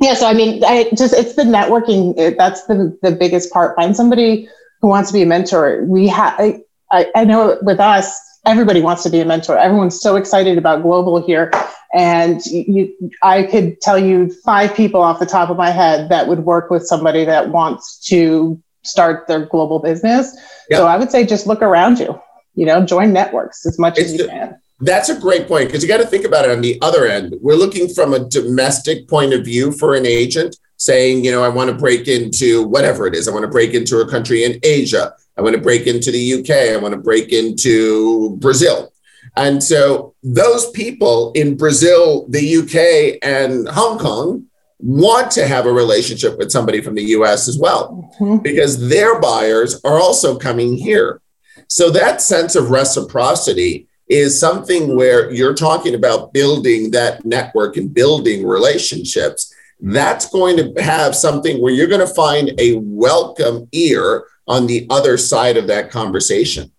yeah, 0.00 0.14
so 0.14 0.26
I 0.26 0.34
mean, 0.34 0.62
I 0.64 0.90
just 0.96 1.14
it's 1.14 1.34
the 1.34 1.42
networking. 1.42 2.36
That's 2.36 2.64
the 2.66 2.96
the 3.02 3.12
biggest 3.12 3.52
part. 3.52 3.76
Find 3.76 3.96
somebody 3.96 4.48
who 4.80 4.88
wants 4.88 5.10
to 5.10 5.14
be 5.14 5.22
a 5.22 5.26
mentor. 5.26 5.84
We 5.86 6.08
have. 6.08 6.34
I, 6.38 6.60
I, 6.90 7.10
I 7.14 7.24
know 7.24 7.58
with 7.62 7.80
us, 7.80 8.14
everybody 8.46 8.80
wants 8.80 9.02
to 9.04 9.10
be 9.10 9.20
a 9.20 9.24
mentor. 9.24 9.58
Everyone's 9.58 10.00
so 10.00 10.16
excited 10.16 10.58
about 10.58 10.82
global 10.82 11.24
here, 11.24 11.50
and 11.94 12.44
you, 12.46 12.92
I 13.22 13.44
could 13.44 13.80
tell 13.80 13.98
you 13.98 14.32
five 14.44 14.74
people 14.74 15.00
off 15.00 15.20
the 15.20 15.26
top 15.26 15.50
of 15.50 15.56
my 15.56 15.70
head 15.70 16.08
that 16.08 16.28
would 16.28 16.40
work 16.40 16.70
with 16.70 16.86
somebody 16.86 17.24
that 17.24 17.50
wants 17.50 17.98
to 18.08 18.62
start 18.84 19.26
their 19.26 19.46
global 19.46 19.78
business. 19.78 20.36
So 20.70 20.86
I 20.86 20.96
would 20.96 21.10
say 21.10 21.26
just 21.26 21.46
look 21.46 21.62
around 21.62 21.98
you, 21.98 22.20
you 22.54 22.66
know, 22.66 22.84
join 22.84 23.12
networks 23.12 23.66
as 23.66 23.78
much 23.78 23.98
it's 23.98 24.10
as 24.10 24.12
you 24.12 24.18
the, 24.24 24.28
can. 24.28 24.58
That's 24.80 25.08
a 25.08 25.18
great 25.18 25.46
point 25.46 25.68
because 25.68 25.82
you 25.82 25.88
got 25.88 25.98
to 25.98 26.06
think 26.06 26.24
about 26.24 26.44
it 26.44 26.50
on 26.50 26.60
the 26.60 26.78
other 26.82 27.06
end. 27.06 27.34
We're 27.40 27.54
looking 27.54 27.88
from 27.88 28.12
a 28.12 28.18
domestic 28.18 29.08
point 29.08 29.32
of 29.32 29.44
view 29.44 29.72
for 29.72 29.94
an 29.94 30.06
agent 30.06 30.56
saying, 30.76 31.24
you 31.24 31.30
know, 31.30 31.42
I 31.42 31.48
want 31.48 31.70
to 31.70 31.76
break 31.76 32.08
into 32.08 32.64
whatever 32.64 33.06
it 33.06 33.14
is. 33.14 33.28
I 33.28 33.32
want 33.32 33.44
to 33.44 33.50
break 33.50 33.72
into 33.74 34.00
a 34.00 34.08
country 34.08 34.44
in 34.44 34.58
Asia. 34.62 35.14
I 35.36 35.42
want 35.42 35.54
to 35.54 35.62
break 35.62 35.86
into 35.86 36.10
the 36.10 36.34
UK. 36.34 36.74
I 36.74 36.76
want 36.76 36.92
to 36.92 37.00
break 37.00 37.32
into 37.32 38.36
Brazil. 38.36 38.92
And 39.36 39.62
so 39.62 40.14
those 40.22 40.70
people 40.70 41.32
in 41.32 41.56
Brazil, 41.56 42.26
the 42.28 42.56
UK, 42.58 43.18
and 43.22 43.68
Hong 43.68 43.98
Kong 43.98 44.44
want 44.78 45.30
to 45.32 45.46
have 45.46 45.66
a 45.66 45.72
relationship 45.72 46.38
with 46.38 46.50
somebody 46.50 46.80
from 46.80 46.94
the 46.94 47.02
US 47.02 47.48
as 47.48 47.58
well, 47.58 48.10
mm-hmm. 48.20 48.38
because 48.38 48.88
their 48.88 49.20
buyers 49.20 49.80
are 49.84 49.98
also 49.98 50.36
coming 50.38 50.76
here. 50.76 51.20
So 51.68 51.90
that 51.90 52.20
sense 52.20 52.56
of 52.56 52.70
reciprocity 52.70 53.88
is 54.08 54.38
something 54.38 54.96
where 54.96 55.30
you're 55.30 55.54
talking 55.54 55.94
about 55.94 56.32
building 56.32 56.90
that 56.90 57.24
network 57.24 57.76
and 57.76 57.92
building 57.92 58.46
relationships. 58.46 59.52
That's 59.80 60.28
going 60.30 60.56
to 60.56 60.82
have 60.82 61.14
something 61.14 61.60
where 61.60 61.72
you're 61.72 61.88
going 61.88 62.06
to 62.06 62.14
find 62.14 62.52
a 62.58 62.76
welcome 62.76 63.68
ear 63.72 64.24
on 64.46 64.66
the 64.66 64.86
other 64.90 65.16
side 65.16 65.56
of 65.56 65.66
that 65.68 65.90
conversation. 65.90 66.70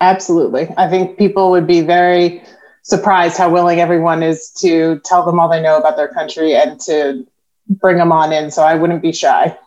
Absolutely. 0.00 0.68
I 0.76 0.88
think 0.88 1.18
people 1.18 1.50
would 1.50 1.66
be 1.66 1.80
very 1.80 2.42
surprised 2.86 3.36
how 3.36 3.50
willing 3.50 3.80
everyone 3.80 4.22
is 4.22 4.50
to 4.50 5.00
tell 5.04 5.26
them 5.26 5.40
all 5.40 5.48
they 5.48 5.60
know 5.60 5.76
about 5.76 5.96
their 5.96 6.06
country 6.06 6.54
and 6.54 6.78
to 6.78 7.26
bring 7.68 7.96
them 7.96 8.12
on 8.12 8.32
in. 8.32 8.48
So 8.48 8.62
I 8.62 8.76
wouldn't 8.76 9.02
be 9.02 9.12
shy. 9.12 9.58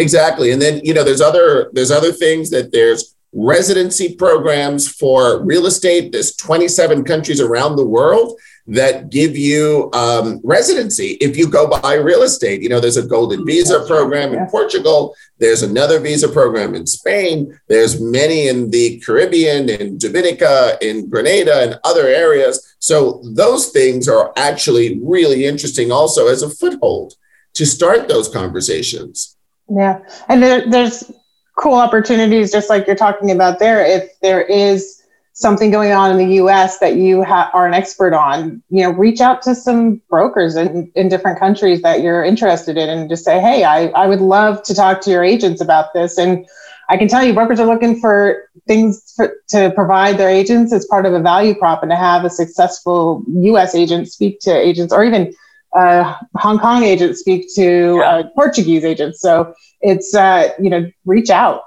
Exactly. 0.00 0.50
And 0.50 0.60
then, 0.60 0.80
you 0.82 0.92
know, 0.92 1.04
there's 1.04 1.20
other 1.20 1.70
there's 1.72 1.92
other 1.92 2.10
things 2.10 2.50
that 2.50 2.72
there's 2.72 3.14
residency 3.32 4.16
programs 4.16 4.88
for 4.88 5.40
real 5.44 5.66
estate. 5.66 6.10
There's 6.10 6.34
27 6.34 7.04
countries 7.04 7.40
around 7.40 7.76
the 7.76 7.86
world 7.86 8.40
that 8.66 9.10
give 9.10 9.36
you 9.36 9.90
um, 9.92 10.40
residency 10.42 11.18
if 11.20 11.36
you 11.36 11.48
go 11.48 11.68
buy 11.68 11.94
real 11.94 12.22
estate. 12.22 12.62
You 12.62 12.70
know, 12.70 12.80
there's 12.80 12.96
a 12.96 13.06
golden 13.06 13.44
visa 13.44 13.84
program 13.86 14.32
in 14.32 14.46
Portugal. 14.46 15.14
There's 15.38 15.62
another 15.62 16.00
visa 16.00 16.28
program 16.28 16.74
in 16.74 16.86
Spain. 16.86 17.58
There's 17.68 18.00
many 18.00 18.48
in 18.48 18.70
the 18.70 19.00
Caribbean, 19.00 19.68
in 19.68 19.98
Dominica, 19.98 20.78
in 20.80 21.10
Grenada, 21.10 21.62
and 21.62 21.78
other 21.84 22.06
areas. 22.06 22.76
So 22.78 23.20
those 23.24 23.70
things 23.70 24.08
are 24.08 24.32
actually 24.36 24.98
really 25.02 25.44
interesting 25.44 25.92
also 25.92 26.28
as 26.28 26.42
a 26.42 26.48
foothold 26.48 27.14
to 27.54 27.66
start 27.66 28.08
those 28.08 28.28
conversations. 28.28 29.36
Yeah. 29.68 30.00
And 30.28 30.42
there, 30.42 30.68
there's 30.68 31.10
cool 31.56 31.74
opportunities, 31.74 32.50
just 32.50 32.68
like 32.68 32.86
you're 32.86 32.96
talking 32.96 33.30
about 33.30 33.58
there. 33.58 33.84
If 33.84 34.18
there 34.20 34.42
is 34.42 34.93
something 35.34 35.72
going 35.72 35.90
on 35.90 36.12
in 36.12 36.16
the 36.16 36.36
US 36.36 36.78
that 36.78 36.94
you 36.94 37.24
ha- 37.24 37.50
are 37.52 37.66
an 37.66 37.74
expert 37.74 38.14
on, 38.14 38.62
you 38.70 38.84
know, 38.84 38.90
reach 38.90 39.20
out 39.20 39.42
to 39.42 39.54
some 39.54 40.00
brokers 40.08 40.54
in, 40.54 40.90
in 40.94 41.08
different 41.08 41.40
countries 41.40 41.82
that 41.82 42.02
you're 42.02 42.24
interested 42.24 42.76
in 42.76 42.88
and 42.88 43.10
just 43.10 43.24
say, 43.24 43.40
hey, 43.40 43.64
I, 43.64 43.86
I 43.88 44.06
would 44.06 44.20
love 44.20 44.62
to 44.62 44.74
talk 44.74 45.00
to 45.02 45.10
your 45.10 45.24
agents 45.24 45.60
about 45.60 45.92
this. 45.92 46.18
And 46.18 46.46
I 46.88 46.96
can 46.96 47.08
tell 47.08 47.24
you, 47.24 47.34
brokers 47.34 47.58
are 47.58 47.66
looking 47.66 48.00
for 48.00 48.48
things 48.68 49.12
for, 49.16 49.34
to 49.48 49.72
provide 49.74 50.18
their 50.18 50.28
agents 50.28 50.72
as 50.72 50.86
part 50.86 51.04
of 51.04 51.12
a 51.14 51.20
value 51.20 51.56
prop 51.56 51.82
and 51.82 51.90
to 51.90 51.96
have 51.96 52.24
a 52.24 52.30
successful 52.30 53.24
US 53.26 53.74
agent 53.74 54.08
speak 54.08 54.38
to 54.40 54.56
agents 54.56 54.92
or 54.92 55.04
even 55.04 55.34
uh, 55.74 56.16
Hong 56.36 56.60
Kong 56.60 56.84
agents 56.84 57.18
speak 57.18 57.52
to 57.56 58.00
uh, 58.04 58.22
Portuguese 58.36 58.84
agents. 58.84 59.20
So 59.20 59.52
it's, 59.80 60.14
uh, 60.14 60.50
you 60.60 60.70
know, 60.70 60.88
reach 61.04 61.30
out. 61.30 61.62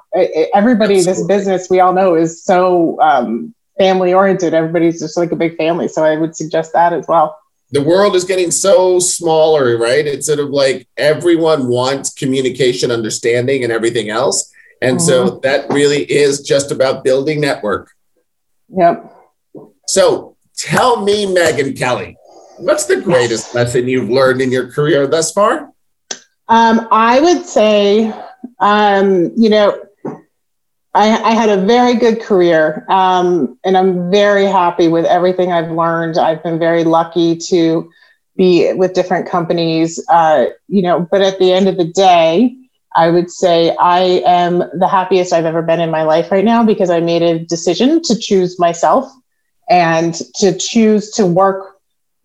Everybody, 0.53 0.99
Absolutely. 0.99 1.03
this 1.03 1.27
business, 1.27 1.69
we 1.69 1.81
all 1.81 1.91
know, 1.91 2.15
is 2.15 2.41
so 2.41 2.97
um, 3.01 3.53
family 3.77 4.13
oriented. 4.13 4.53
Everybody's 4.53 4.99
just 4.99 5.17
like 5.17 5.31
a 5.31 5.35
big 5.35 5.57
family. 5.57 5.87
So 5.87 6.03
I 6.03 6.17
would 6.17 6.35
suggest 6.35 6.73
that 6.73 6.93
as 6.93 7.07
well. 7.07 7.39
The 7.71 7.81
world 7.81 8.15
is 8.15 8.23
getting 8.23 8.49
so 8.49 8.99
smaller, 8.99 9.77
right? 9.77 10.05
It's 10.05 10.27
sort 10.27 10.39
of 10.39 10.49
like 10.49 10.87
everyone 10.95 11.67
wants 11.67 12.13
communication, 12.13 12.91
understanding, 12.91 13.63
and 13.63 13.73
everything 13.73 14.09
else. 14.09 14.53
And 14.81 14.97
mm-hmm. 14.97 15.05
so 15.05 15.39
that 15.39 15.69
really 15.69 16.03
is 16.03 16.41
just 16.41 16.71
about 16.71 17.03
building 17.03 17.41
network. 17.41 17.91
Yep. 18.69 19.13
So 19.87 20.37
tell 20.55 21.03
me, 21.03 21.31
Megan 21.31 21.73
Kelly, 21.73 22.17
what's 22.57 22.85
the 22.85 23.01
greatest 23.01 23.53
lesson 23.53 23.87
you've 23.87 24.09
learned 24.09 24.41
in 24.41 24.51
your 24.51 24.71
career 24.71 25.07
thus 25.07 25.31
far? 25.31 25.71
Um, 26.47 26.87
I 26.91 27.19
would 27.19 27.45
say, 27.45 28.13
um, 28.59 29.31
you 29.35 29.49
know, 29.49 29.86
I, 30.93 31.09
I, 31.21 31.31
had 31.31 31.49
a 31.49 31.63
very 31.65 31.93
good 31.95 32.21
career, 32.21 32.85
um, 32.89 33.57
and 33.63 33.77
I'm 33.77 34.09
very 34.09 34.45
happy 34.45 34.87
with 34.87 35.05
everything 35.05 35.51
I've 35.51 35.71
learned. 35.71 36.17
I've 36.17 36.41
been 36.41 36.57
very 36.57 36.83
lucky 36.83 37.35
to 37.49 37.89
be 38.35 38.73
with 38.73 38.93
different 38.93 39.29
companies, 39.29 40.03
uh, 40.09 40.47
you 40.67 40.81
know. 40.81 41.07
But 41.11 41.21
at 41.21 41.39
the 41.39 41.51
end 41.51 41.67
of 41.67 41.77
the 41.77 41.85
day, 41.85 42.55
I 42.95 43.09
would 43.09 43.29
say 43.29 43.75
I 43.79 44.23
am 44.25 44.63
the 44.73 44.87
happiest 44.87 45.33
I've 45.33 45.45
ever 45.45 45.61
been 45.61 45.79
in 45.79 45.91
my 45.91 46.03
life 46.03 46.31
right 46.31 46.45
now 46.45 46.63
because 46.63 46.89
I 46.89 46.99
made 46.99 47.21
a 47.21 47.39
decision 47.39 48.01
to 48.03 48.17
choose 48.17 48.59
myself 48.59 49.11
and 49.69 50.15
to 50.35 50.57
choose 50.57 51.11
to 51.11 51.25
work 51.25 51.75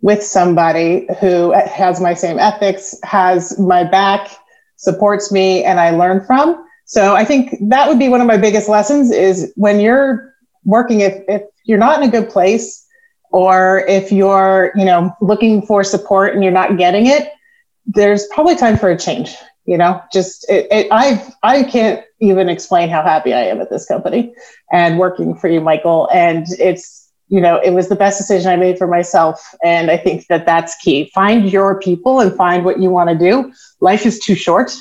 with 0.00 0.22
somebody 0.22 1.06
who 1.20 1.52
has 1.52 2.00
my 2.00 2.14
same 2.14 2.38
ethics, 2.38 2.94
has 3.02 3.58
my 3.58 3.84
back, 3.84 4.30
supports 4.76 5.30
me, 5.30 5.62
and 5.62 5.78
I 5.78 5.90
learn 5.90 6.24
from 6.24 6.61
so 6.84 7.14
I 7.14 7.24
think 7.24 7.56
that 7.68 7.88
would 7.88 7.98
be 7.98 8.08
one 8.08 8.20
of 8.20 8.26
my 8.26 8.36
biggest 8.36 8.68
lessons 8.68 9.10
is 9.10 9.52
when 9.56 9.80
you're 9.80 10.34
working, 10.64 11.00
if, 11.00 11.22
if 11.28 11.42
you're 11.64 11.78
not 11.78 12.02
in 12.02 12.08
a 12.08 12.12
good 12.12 12.28
place 12.28 12.86
or 13.30 13.84
if 13.88 14.12
you're, 14.12 14.72
you 14.74 14.84
know, 14.84 15.14
looking 15.20 15.62
for 15.62 15.84
support 15.84 16.34
and 16.34 16.42
you're 16.42 16.52
not 16.52 16.76
getting 16.76 17.06
it, 17.06 17.32
there's 17.86 18.26
probably 18.28 18.56
time 18.56 18.76
for 18.76 18.90
a 18.90 18.98
change. 18.98 19.34
You 19.64 19.78
know, 19.78 20.02
just 20.12 20.48
it, 20.50 20.66
it, 20.72 20.88
I 20.90 21.24
I 21.44 21.62
can't 21.62 22.04
even 22.20 22.48
explain 22.48 22.88
how 22.88 23.02
happy 23.02 23.32
I 23.32 23.42
am 23.42 23.60
at 23.60 23.70
this 23.70 23.86
company 23.86 24.34
and 24.72 24.98
working 24.98 25.36
for 25.36 25.48
you, 25.48 25.60
Michael. 25.60 26.08
And 26.12 26.46
it's 26.58 27.08
you 27.28 27.40
know 27.40 27.60
it 27.60 27.70
was 27.70 27.88
the 27.88 27.94
best 27.94 28.18
decision 28.18 28.50
I 28.50 28.56
made 28.56 28.76
for 28.76 28.88
myself, 28.88 29.54
and 29.62 29.88
I 29.88 29.96
think 29.96 30.26
that 30.26 30.46
that's 30.46 30.74
key. 30.82 31.12
Find 31.14 31.48
your 31.48 31.78
people 31.78 32.18
and 32.18 32.34
find 32.34 32.64
what 32.64 32.80
you 32.80 32.90
want 32.90 33.10
to 33.10 33.16
do. 33.16 33.52
Life 33.80 34.04
is 34.04 34.18
too 34.18 34.34
short 34.34 34.76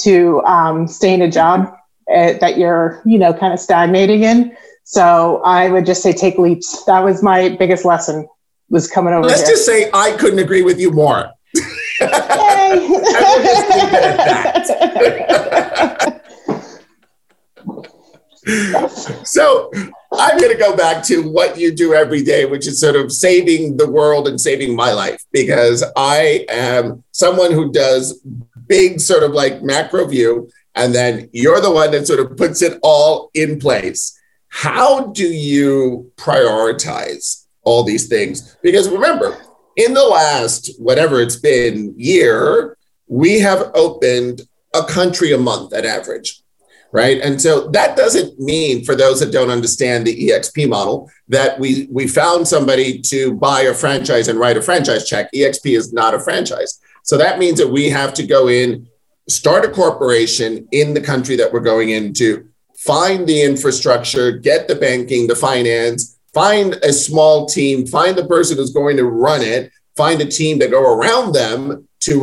to 0.00 0.42
um, 0.42 0.86
stay 0.86 1.14
in 1.14 1.22
a 1.22 1.30
job 1.30 1.74
uh, 2.12 2.34
that 2.40 2.58
you're, 2.58 3.00
you 3.04 3.18
know, 3.18 3.32
kind 3.32 3.52
of 3.52 3.60
stagnating 3.60 4.22
in. 4.22 4.56
So 4.84 5.40
I 5.44 5.70
would 5.70 5.86
just 5.86 6.02
say 6.02 6.12
take 6.12 6.38
leaps. 6.38 6.84
That 6.84 7.00
was 7.00 7.22
my 7.22 7.50
biggest 7.50 7.84
lesson 7.84 8.28
was 8.68 8.90
coming 8.90 9.14
over. 9.14 9.26
Let's 9.26 9.40
here. 9.40 9.50
just 9.50 9.66
say 9.66 9.90
I 9.92 10.12
couldn't 10.12 10.40
agree 10.40 10.62
with 10.62 10.78
you 10.78 10.90
more. 10.90 11.30
so 19.24 19.70
I'm 20.12 20.38
going 20.38 20.52
to 20.52 20.58
go 20.58 20.76
back 20.76 21.02
to 21.04 21.30
what 21.30 21.58
you 21.58 21.72
do 21.72 21.94
every 21.94 22.22
day, 22.22 22.44
which 22.44 22.66
is 22.66 22.80
sort 22.80 22.96
of 22.96 23.12
saving 23.12 23.76
the 23.76 23.90
world 23.90 24.28
and 24.28 24.40
saving 24.40 24.76
my 24.76 24.92
life, 24.92 25.22
because 25.32 25.84
I 25.96 26.46
am 26.48 27.04
someone 27.12 27.52
who 27.52 27.72
does 27.72 28.20
big 28.66 29.00
sort 29.00 29.22
of 29.22 29.32
like 29.32 29.62
macro 29.62 30.06
view, 30.06 30.50
and 30.74 30.94
then 30.94 31.28
you're 31.32 31.60
the 31.60 31.70
one 31.70 31.90
that 31.92 32.06
sort 32.06 32.20
of 32.20 32.36
puts 32.36 32.62
it 32.62 32.78
all 32.82 33.30
in 33.34 33.58
place. 33.58 34.18
How 34.48 35.06
do 35.08 35.26
you 35.26 36.12
prioritize 36.16 37.46
all 37.62 37.82
these 37.82 38.08
things? 38.08 38.56
Because 38.62 38.88
remember, 38.88 39.36
in 39.76 39.94
the 39.94 40.04
last 40.04 40.70
whatever 40.78 41.20
it's 41.20 41.36
been 41.36 41.94
year, 41.96 42.76
we 43.06 43.40
have 43.40 43.70
opened 43.74 44.42
a 44.74 44.84
country 44.84 45.32
a 45.32 45.38
month 45.38 45.72
at 45.72 45.84
average 45.84 46.44
right? 46.94 47.20
And 47.22 47.42
so 47.42 47.68
that 47.70 47.96
doesn't 47.96 48.38
mean, 48.38 48.84
for 48.84 48.94
those 48.94 49.18
that 49.18 49.32
don't 49.32 49.50
understand 49.50 50.06
the 50.06 50.28
EXP 50.28 50.68
model, 50.68 51.10
that 51.26 51.58
we 51.58 51.88
we 51.90 52.06
found 52.06 52.46
somebody 52.46 53.00
to 53.00 53.34
buy 53.34 53.62
a 53.62 53.74
franchise 53.74 54.28
and 54.28 54.38
write 54.38 54.56
a 54.56 54.62
franchise 54.62 55.06
check. 55.06 55.28
EXP 55.34 55.76
is 55.76 55.92
not 55.92 56.14
a 56.14 56.20
franchise. 56.20 56.80
So 57.04 57.18
that 57.18 57.38
means 57.38 57.58
that 57.58 57.68
we 57.68 57.90
have 57.90 58.14
to 58.14 58.26
go 58.26 58.48
in, 58.48 58.88
start 59.28 59.64
a 59.64 59.70
corporation 59.70 60.66
in 60.72 60.94
the 60.94 61.00
country 61.00 61.36
that 61.36 61.52
we're 61.52 61.60
going 61.60 61.90
into, 61.90 62.48
find 62.76 63.26
the 63.26 63.42
infrastructure, 63.42 64.32
get 64.32 64.68
the 64.68 64.74
banking, 64.74 65.26
the 65.26 65.36
finance, 65.36 66.18
find 66.32 66.74
a 66.82 66.92
small 66.92 67.46
team, 67.46 67.86
find 67.86 68.16
the 68.16 68.26
person 68.26 68.56
who's 68.56 68.72
going 68.72 68.96
to 68.96 69.04
run 69.04 69.42
it, 69.42 69.70
find 69.96 70.20
a 70.20 70.26
team 70.26 70.58
that 70.58 70.70
go 70.70 70.94
around 70.94 71.32
them 71.32 71.86
to 72.00 72.22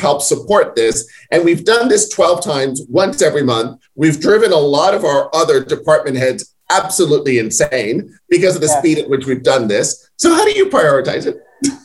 help 0.00 0.22
support 0.22 0.74
this. 0.74 1.10
And 1.30 1.44
we've 1.44 1.64
done 1.64 1.88
this 1.88 2.08
12 2.08 2.42
times, 2.42 2.82
once 2.88 3.22
every 3.22 3.42
month. 3.42 3.80
We've 3.94 4.20
driven 4.20 4.52
a 4.52 4.56
lot 4.56 4.94
of 4.94 5.04
our 5.04 5.34
other 5.34 5.64
department 5.64 6.16
heads 6.16 6.54
absolutely 6.70 7.38
insane 7.38 8.18
because 8.28 8.54
of 8.54 8.62
the 8.62 8.68
speed 8.68 8.98
at 8.98 9.08
which 9.08 9.26
we've 9.26 9.42
done 9.42 9.68
this. 9.68 10.10
So, 10.16 10.34
how 10.34 10.44
do 10.44 10.52
you 10.52 10.66
prioritize 10.66 11.26
it? 11.26 11.36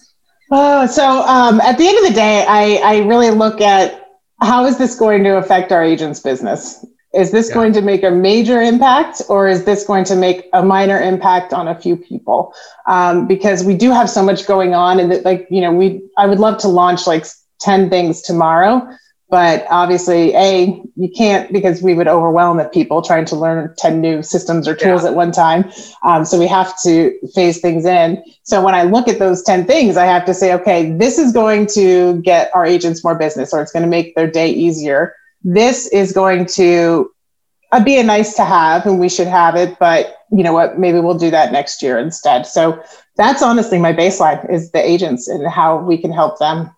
Oh, 0.49 0.85
so 0.87 1.03
um, 1.23 1.59
at 1.61 1.77
the 1.77 1.87
end 1.87 1.97
of 1.97 2.05
the 2.05 2.13
day, 2.13 2.45
I, 2.47 2.75
I 2.83 2.97
really 3.05 3.31
look 3.31 3.59
at 3.61 4.07
how 4.41 4.65
is 4.65 4.77
this 4.77 4.95
going 4.95 5.23
to 5.23 5.37
affect 5.37 5.71
our 5.71 5.83
agent's 5.83 6.19
business? 6.19 6.85
Is 7.13 7.31
this 7.31 7.49
yeah. 7.49 7.55
going 7.55 7.73
to 7.73 7.81
make 7.81 8.03
a 8.03 8.11
major 8.11 8.61
impact 8.61 9.21
or 9.29 9.47
is 9.47 9.65
this 9.65 9.85
going 9.85 10.03
to 10.05 10.15
make 10.15 10.47
a 10.53 10.63
minor 10.63 10.99
impact 10.99 11.53
on 11.53 11.67
a 11.67 11.75
few 11.75 11.97
people? 11.97 12.53
Um, 12.85 13.27
because 13.27 13.63
we 13.63 13.75
do 13.75 13.91
have 13.91 14.09
so 14.09 14.23
much 14.23 14.45
going 14.45 14.73
on 14.73 14.99
and 14.99 15.11
that, 15.11 15.25
like, 15.25 15.47
you 15.49 15.61
know, 15.61 15.71
we, 15.71 16.01
I 16.17 16.27
would 16.27 16.39
love 16.39 16.59
to 16.59 16.67
launch 16.67 17.07
like 17.07 17.25
10 17.59 17.89
things 17.89 18.21
tomorrow 18.21 18.87
but 19.29 19.65
obviously 19.69 20.33
a 20.35 20.81
you 20.95 21.09
can't 21.15 21.51
because 21.51 21.81
we 21.81 21.93
would 21.93 22.07
overwhelm 22.07 22.57
the 22.57 22.65
people 22.65 23.01
trying 23.01 23.25
to 23.25 23.35
learn 23.35 23.73
10 23.77 23.99
new 23.99 24.23
systems 24.23 24.67
or 24.67 24.75
tools 24.75 25.03
yeah. 25.03 25.09
at 25.09 25.15
one 25.15 25.31
time. 25.31 25.69
Um, 26.03 26.23
so 26.23 26.39
we 26.39 26.47
have 26.47 26.73
to 26.83 27.17
phase 27.35 27.59
things 27.59 27.85
in. 27.85 28.23
So 28.43 28.63
when 28.63 28.73
i 28.73 28.83
look 28.83 29.07
at 29.07 29.19
those 29.19 29.43
10 29.43 29.65
things 29.65 29.97
i 29.97 30.05
have 30.05 30.25
to 30.25 30.33
say 30.33 30.53
okay 30.53 30.91
this 30.93 31.17
is 31.17 31.33
going 31.33 31.67
to 31.67 32.21
get 32.21 32.53
our 32.55 32.65
agents 32.65 33.03
more 33.03 33.15
business 33.15 33.53
or 33.53 33.61
it's 33.61 33.71
going 33.71 33.83
to 33.83 33.89
make 33.89 34.15
their 34.15 34.29
day 34.29 34.49
easier. 34.49 35.13
This 35.43 35.87
is 35.87 36.13
going 36.13 36.45
to 36.57 37.11
uh, 37.71 37.83
be 37.83 37.99
a 37.99 38.03
nice 38.03 38.33
to 38.35 38.45
have 38.45 38.85
and 38.85 38.99
we 38.99 39.09
should 39.09 39.27
have 39.27 39.55
it 39.55 39.77
but 39.79 40.13
you 40.31 40.43
know 40.43 40.53
what? 40.53 40.77
Maybe 40.77 40.99
we'll 40.99 41.17
do 41.17 41.31
that 41.31 41.51
next 41.51 41.81
year 41.81 41.97
instead. 41.97 42.45
So 42.45 42.83
that's 43.15 43.41
honestly 43.41 43.77
my 43.77 43.93
baseline 43.93 44.49
is 44.51 44.71
the 44.71 44.85
agents 44.85 45.27
and 45.27 45.47
how 45.47 45.77
we 45.77 45.97
can 45.97 46.11
help 46.11 46.39
them 46.39 46.69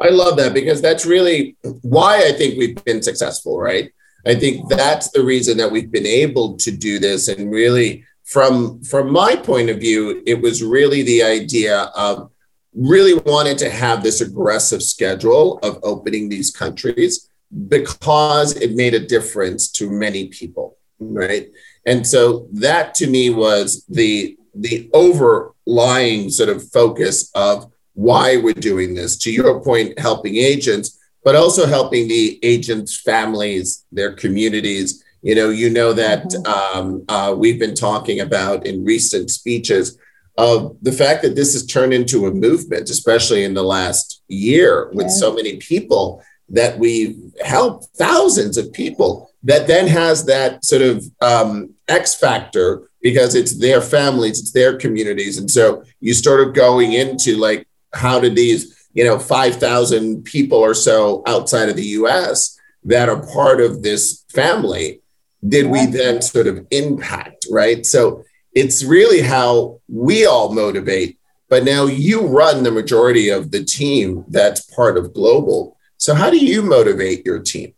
I 0.00 0.08
love 0.08 0.36
that 0.38 0.54
because 0.54 0.82
that's 0.82 1.06
really 1.06 1.56
why 1.82 2.24
I 2.26 2.32
think 2.32 2.58
we've 2.58 2.82
been 2.84 3.02
successful, 3.02 3.60
right? 3.60 3.92
I 4.26 4.34
think 4.34 4.68
that's 4.68 5.10
the 5.10 5.22
reason 5.22 5.56
that 5.58 5.70
we've 5.70 5.90
been 5.90 6.06
able 6.06 6.56
to 6.56 6.70
do 6.70 6.98
this 6.98 7.28
and 7.28 7.50
really 7.50 8.04
from 8.24 8.82
from 8.82 9.12
my 9.12 9.36
point 9.36 9.68
of 9.68 9.78
view 9.78 10.22
it 10.26 10.40
was 10.40 10.62
really 10.62 11.02
the 11.02 11.22
idea 11.22 11.90
of 11.94 12.30
really 12.74 13.14
wanted 13.14 13.58
to 13.58 13.70
have 13.70 14.02
this 14.02 14.20
aggressive 14.20 14.82
schedule 14.82 15.58
of 15.62 15.78
opening 15.82 16.28
these 16.28 16.50
countries 16.50 17.28
because 17.68 18.56
it 18.56 18.74
made 18.74 18.94
a 18.94 19.06
difference 19.06 19.70
to 19.70 19.88
many 19.90 20.26
people, 20.28 20.76
right? 20.98 21.50
And 21.86 22.06
so 22.06 22.48
that 22.52 22.94
to 22.96 23.06
me 23.06 23.30
was 23.30 23.84
the 23.88 24.36
the 24.56 24.88
overlying 24.92 26.30
sort 26.30 26.48
of 26.48 26.68
focus 26.70 27.30
of 27.34 27.70
why 27.94 28.36
we're 28.36 28.52
doing 28.54 28.94
this. 28.94 29.16
To 29.18 29.32
your 29.32 29.60
point, 29.62 29.98
helping 29.98 30.36
agents, 30.36 30.98
but 31.24 31.34
also 31.34 31.66
helping 31.66 32.06
the 32.08 32.38
agents' 32.42 33.00
families, 33.00 33.84
their 33.90 34.12
communities. 34.12 35.02
You 35.22 35.34
know, 35.34 35.48
you 35.48 35.70
know 35.70 35.92
that 35.94 36.24
mm-hmm. 36.24 36.78
um, 36.78 37.04
uh, 37.08 37.34
we've 37.34 37.58
been 37.58 37.74
talking 37.74 38.20
about 38.20 38.66
in 38.66 38.84
recent 38.84 39.30
speeches 39.30 39.98
of 40.36 40.76
the 40.82 40.92
fact 40.92 41.22
that 41.22 41.36
this 41.36 41.52
has 41.52 41.64
turned 41.64 41.94
into 41.94 42.26
a 42.26 42.34
movement, 42.34 42.90
especially 42.90 43.44
in 43.44 43.54
the 43.54 43.62
last 43.62 44.22
year, 44.28 44.90
with 44.92 45.06
yeah. 45.06 45.12
so 45.12 45.32
many 45.32 45.56
people 45.56 46.22
that 46.48 46.78
we've 46.78 47.32
helped 47.42 47.86
thousands 47.96 48.58
of 48.58 48.72
people 48.72 49.30
that 49.44 49.66
then 49.66 49.86
has 49.86 50.24
that 50.24 50.64
sort 50.64 50.82
of 50.82 51.04
um, 51.20 51.74
X 51.88 52.14
factor 52.14 52.90
because 53.02 53.34
it's 53.34 53.58
their 53.58 53.80
families, 53.80 54.40
it's 54.40 54.52
their 54.52 54.76
communities. 54.76 55.38
And 55.38 55.50
so 55.50 55.84
you 56.00 56.14
start 56.14 56.54
going 56.54 56.94
into 56.94 57.36
like, 57.36 57.66
how 57.94 58.20
did 58.20 58.34
these, 58.34 58.88
you 58.92 59.04
know, 59.04 59.18
5,000 59.18 60.24
people 60.24 60.58
or 60.58 60.74
so 60.74 61.22
outside 61.26 61.68
of 61.68 61.76
the 61.76 61.86
US 61.98 62.58
that 62.84 63.08
are 63.08 63.26
part 63.26 63.60
of 63.60 63.82
this 63.82 64.24
family, 64.28 65.00
did 65.46 65.66
we 65.66 65.86
then 65.86 66.22
sort 66.22 66.46
of 66.46 66.66
impact, 66.70 67.46
right? 67.50 67.84
So 67.84 68.24
it's 68.54 68.84
really 68.84 69.20
how 69.20 69.80
we 69.88 70.26
all 70.26 70.52
motivate. 70.54 71.18
But 71.48 71.64
now 71.64 71.86
you 71.86 72.26
run 72.26 72.62
the 72.62 72.70
majority 72.70 73.28
of 73.28 73.50
the 73.50 73.62
team 73.62 74.24
that's 74.28 74.62
part 74.62 74.96
of 74.96 75.12
Global. 75.12 75.76
So, 75.98 76.14
how 76.14 76.30
do 76.30 76.38
you 76.38 76.62
motivate 76.62 77.24
your 77.24 77.38
team? 77.38 77.74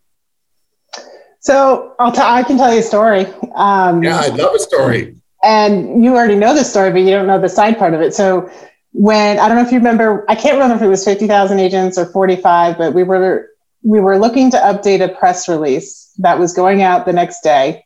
So 1.41 1.95
I'll 2.01 2.11
t- 2.11 2.21
I 2.21 2.43
can 2.43 2.59
tell 2.59 2.73
you 2.73 2.81
a 2.81 2.83
story. 2.83 3.27
Um, 3.55 4.03
yeah, 4.03 4.19
I 4.19 4.29
love 4.29 4.55
a 4.55 4.59
story. 4.59 5.17
And 5.45 6.03
you 6.03 6.17
already 6.17 6.35
know 6.35 6.55
the 6.55 6.65
story, 6.65 6.91
but 6.91 7.03
you 7.03 7.11
don't 7.11 7.29
know 7.29 7.41
the 7.41 7.49
side 7.49 7.79
part 7.79 7.95
of 7.95 8.01
it. 8.01 8.15
So 8.15 8.51
when 8.99 9.39
I 9.39 9.47
don't 9.47 9.59
know 9.59 9.63
if 9.63 9.73
you 9.73 9.79
remember, 9.79 10.25
I 10.27 10.35
can't 10.35 10.55
remember 10.55 10.77
if 10.77 10.83
it 10.83 10.89
was 10.89 11.05
fifty 11.05 11.27
thousand 11.27 11.61
agents 11.61 11.99
or 11.99 12.07
forty 12.07 12.37
five, 12.37 12.79
but 12.79 12.95
we 12.95 13.03
were 13.03 13.51
we 13.83 14.01
were 14.01 14.19
looking 14.19 14.51
to 14.51 14.57
update 14.57 15.05
a 15.05 15.09
press 15.09 15.49
release 15.49 16.11
that 16.19 16.39
was 16.39 16.55
going 16.55 16.83
out 16.83 17.05
the 17.05 17.13
next 17.13 17.43
day. 17.43 17.85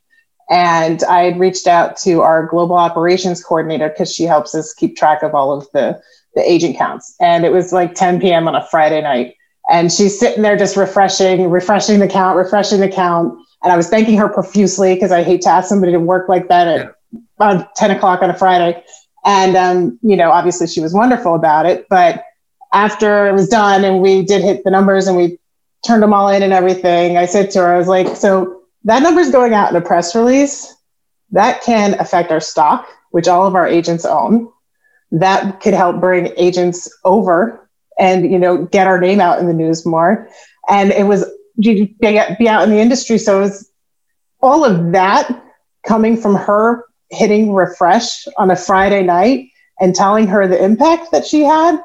And 0.48 1.02
I 1.04 1.24
had 1.24 1.38
reached 1.38 1.66
out 1.66 1.96
to 1.98 2.22
our 2.22 2.46
global 2.46 2.76
operations 2.76 3.42
coordinator 3.42 3.88
because 3.88 4.12
she 4.12 4.24
helps 4.24 4.54
us 4.54 4.72
keep 4.72 4.96
track 4.96 5.22
of 5.22 5.34
all 5.34 5.52
of 5.52 5.66
the, 5.72 6.00
the 6.34 6.48
agent 6.48 6.76
counts. 6.76 7.14
And 7.20 7.44
it 7.44 7.52
was 7.52 7.72
like 7.72 7.94
10 7.94 8.20
p.m. 8.20 8.48
on 8.48 8.54
a 8.54 8.66
Friday 8.66 9.00
night. 9.00 9.34
And 9.70 9.92
she's 9.92 10.18
sitting 10.18 10.42
there 10.42 10.56
just 10.56 10.76
refreshing, 10.76 11.50
refreshing 11.50 12.00
the 12.00 12.08
count, 12.08 12.36
refreshing 12.36 12.80
the 12.80 12.88
count. 12.88 13.38
And 13.62 13.72
I 13.72 13.76
was 13.76 13.88
thanking 13.88 14.16
her 14.18 14.28
profusely 14.28 14.94
because 14.94 15.12
I 15.12 15.22
hate 15.22 15.42
to 15.42 15.50
ask 15.50 15.68
somebody 15.68 15.92
to 15.92 16.00
work 16.00 16.28
like 16.28 16.48
that 16.48 16.66
at 16.66 16.96
yeah. 17.40 17.64
10 17.76 17.90
o'clock 17.90 18.22
on 18.22 18.30
a 18.30 18.36
Friday. 18.36 18.82
And, 19.24 19.56
um, 19.56 19.98
you 20.02 20.16
know, 20.16 20.30
obviously 20.30 20.66
she 20.66 20.80
was 20.80 20.94
wonderful 20.94 21.34
about 21.34 21.66
it. 21.66 21.86
But 21.88 22.24
after 22.72 23.28
it 23.28 23.32
was 23.32 23.48
done 23.48 23.84
and 23.84 24.00
we 24.00 24.22
did 24.24 24.42
hit 24.42 24.64
the 24.64 24.70
numbers 24.70 25.06
and 25.06 25.16
we 25.16 25.38
turned 25.86 26.02
them 26.02 26.14
all 26.14 26.28
in 26.28 26.42
and 26.42 26.52
everything, 26.52 27.16
I 27.16 27.26
said 27.26 27.50
to 27.52 27.60
her, 27.60 27.74
I 27.74 27.78
was 27.78 27.88
like, 27.88 28.16
so 28.16 28.62
that 28.84 29.02
number 29.02 29.20
is 29.20 29.30
going 29.30 29.54
out 29.54 29.70
in 29.70 29.76
a 29.76 29.80
press 29.80 30.14
release. 30.14 30.74
That 31.32 31.62
can 31.62 31.98
affect 32.00 32.32
our 32.32 32.40
stock, 32.40 32.88
which 33.10 33.28
all 33.28 33.46
of 33.46 33.54
our 33.54 33.66
agents 33.66 34.04
own. 34.04 34.50
That 35.12 35.60
could 35.60 35.74
help 35.74 36.00
bring 36.00 36.32
agents 36.36 36.88
over 37.04 37.68
and, 37.98 38.30
you 38.30 38.38
know, 38.38 38.64
get 38.64 38.86
our 38.86 38.98
name 38.98 39.20
out 39.20 39.38
in 39.38 39.46
the 39.46 39.52
news 39.52 39.84
more. 39.84 40.28
And 40.68 40.92
it 40.92 41.04
was 41.04 41.24
be 41.58 42.48
out 42.48 42.62
in 42.62 42.70
the 42.70 42.80
industry. 42.80 43.18
So 43.18 43.38
it 43.38 43.42
was 43.42 43.70
all 44.40 44.64
of 44.64 44.92
that 44.92 45.44
coming 45.86 46.16
from 46.16 46.34
her 46.34 46.84
hitting 47.10 47.52
refresh 47.52 48.26
on 48.36 48.50
a 48.50 48.56
Friday 48.56 49.02
night 49.02 49.48
and 49.80 49.94
telling 49.94 50.26
her 50.26 50.46
the 50.46 50.62
impact 50.62 51.10
that 51.12 51.26
she 51.26 51.42
had. 51.42 51.80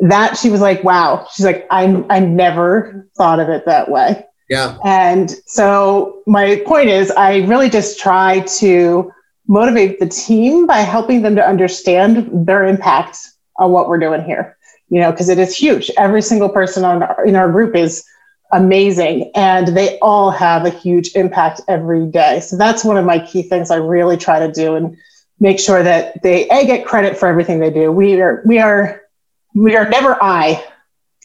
That 0.00 0.36
she 0.36 0.50
was 0.50 0.60
like, 0.60 0.82
wow. 0.82 1.26
She's 1.32 1.46
like, 1.46 1.66
I 1.70 2.04
I 2.10 2.18
never 2.18 3.08
thought 3.16 3.38
of 3.38 3.48
it 3.48 3.64
that 3.66 3.88
way. 3.90 4.26
Yeah. 4.50 4.76
And 4.84 5.30
so 5.46 6.22
my 6.26 6.62
point 6.66 6.88
is, 6.88 7.10
I 7.12 7.38
really 7.46 7.70
just 7.70 7.98
try 7.98 8.40
to 8.58 9.12
motivate 9.46 10.00
the 10.00 10.08
team 10.08 10.66
by 10.66 10.78
helping 10.78 11.22
them 11.22 11.36
to 11.36 11.46
understand 11.46 12.46
their 12.46 12.64
impact 12.64 13.18
on 13.58 13.70
what 13.70 13.88
we're 13.88 14.00
doing 14.00 14.24
here. 14.24 14.56
You 14.88 15.00
know, 15.00 15.12
because 15.12 15.28
it 15.28 15.38
is 15.38 15.56
huge. 15.56 15.90
Every 15.96 16.22
single 16.22 16.48
person 16.48 16.84
on 16.84 17.02
our, 17.02 17.24
in 17.24 17.36
our 17.36 17.50
group 17.50 17.74
is 17.76 18.04
amazing. 18.52 19.30
And 19.34 19.68
they 19.68 19.98
all 20.00 20.30
have 20.30 20.64
a 20.64 20.70
huge 20.70 21.14
impact 21.14 21.60
every 21.68 22.06
day. 22.06 22.40
So 22.40 22.56
that's 22.56 22.84
one 22.84 22.96
of 22.96 23.04
my 23.04 23.18
key 23.18 23.42
things 23.42 23.70
i 23.70 23.76
really 23.76 24.16
try 24.16 24.38
to 24.38 24.52
do 24.52 24.74
and 24.76 24.96
make 25.40 25.58
sure 25.58 25.82
that 25.82 26.22
they 26.22 26.48
a 26.48 26.64
get 26.64 26.86
credit 26.86 27.16
for 27.16 27.26
everything 27.26 27.58
they 27.58 27.70
do. 27.70 27.90
We 27.90 28.20
are 28.20 28.42
we 28.46 28.58
are 28.58 29.02
we 29.54 29.76
are 29.76 29.88
never 29.88 30.16
i. 30.22 30.64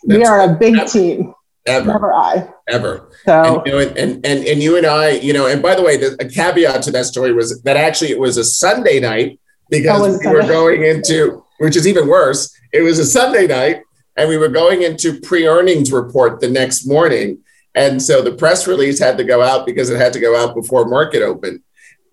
We 0.06 0.24
are 0.24 0.42
a 0.42 0.56
big 0.56 0.76
ever, 0.76 0.90
team. 0.90 1.34
Ever 1.66 1.88
never 1.88 2.14
i. 2.14 2.50
Ever. 2.68 3.12
So 3.26 3.58
and, 3.58 3.66
you 3.66 3.72
know, 3.72 3.80
and, 3.80 4.26
and 4.26 4.46
and 4.46 4.64
you 4.64 4.78
and 4.78 4.86
i 4.86 5.12
you 5.12 5.34
know 5.34 5.46
and 5.46 5.62
by 5.62 5.76
the 5.76 5.84
way 5.84 5.98
the, 5.98 6.16
a 6.20 6.28
caveat 6.28 6.84
to 6.84 6.92
that 6.92 7.06
story 7.06 7.34
was 7.34 7.62
that 7.64 7.78
actually 7.78 8.12
it 8.12 8.20
was 8.20 8.38
a 8.38 8.44
sunday 8.44 9.00
night 9.00 9.40
because 9.70 10.02
we 10.02 10.24
Sunday. 10.24 10.34
were 10.34 10.48
going 10.48 10.84
into 10.84 11.44
which 11.60 11.76
is 11.76 11.86
even 11.86 12.08
worse 12.08 12.56
it 12.74 12.82
was 12.82 12.98
a 12.98 13.06
sunday 13.06 13.46
night 13.46 13.84
and 14.20 14.30
we 14.30 14.38
were 14.38 14.50
going 14.50 14.84
into 14.84 15.20
pre-earnings 15.22 15.92
report 15.92 16.40
the 16.40 16.50
next 16.50 16.86
morning. 16.86 17.40
And 17.74 18.02
so 18.02 18.22
the 18.22 18.34
press 18.34 18.68
release 18.68 19.00
had 19.00 19.18
to 19.18 19.24
go 19.24 19.42
out 19.42 19.66
because 19.66 19.90
it 19.90 19.98
had 19.98 20.14
to 20.14 20.20
go 20.20 20.36
out 20.36 20.54
before 20.54 20.86
market 20.86 21.24
open 21.24 21.64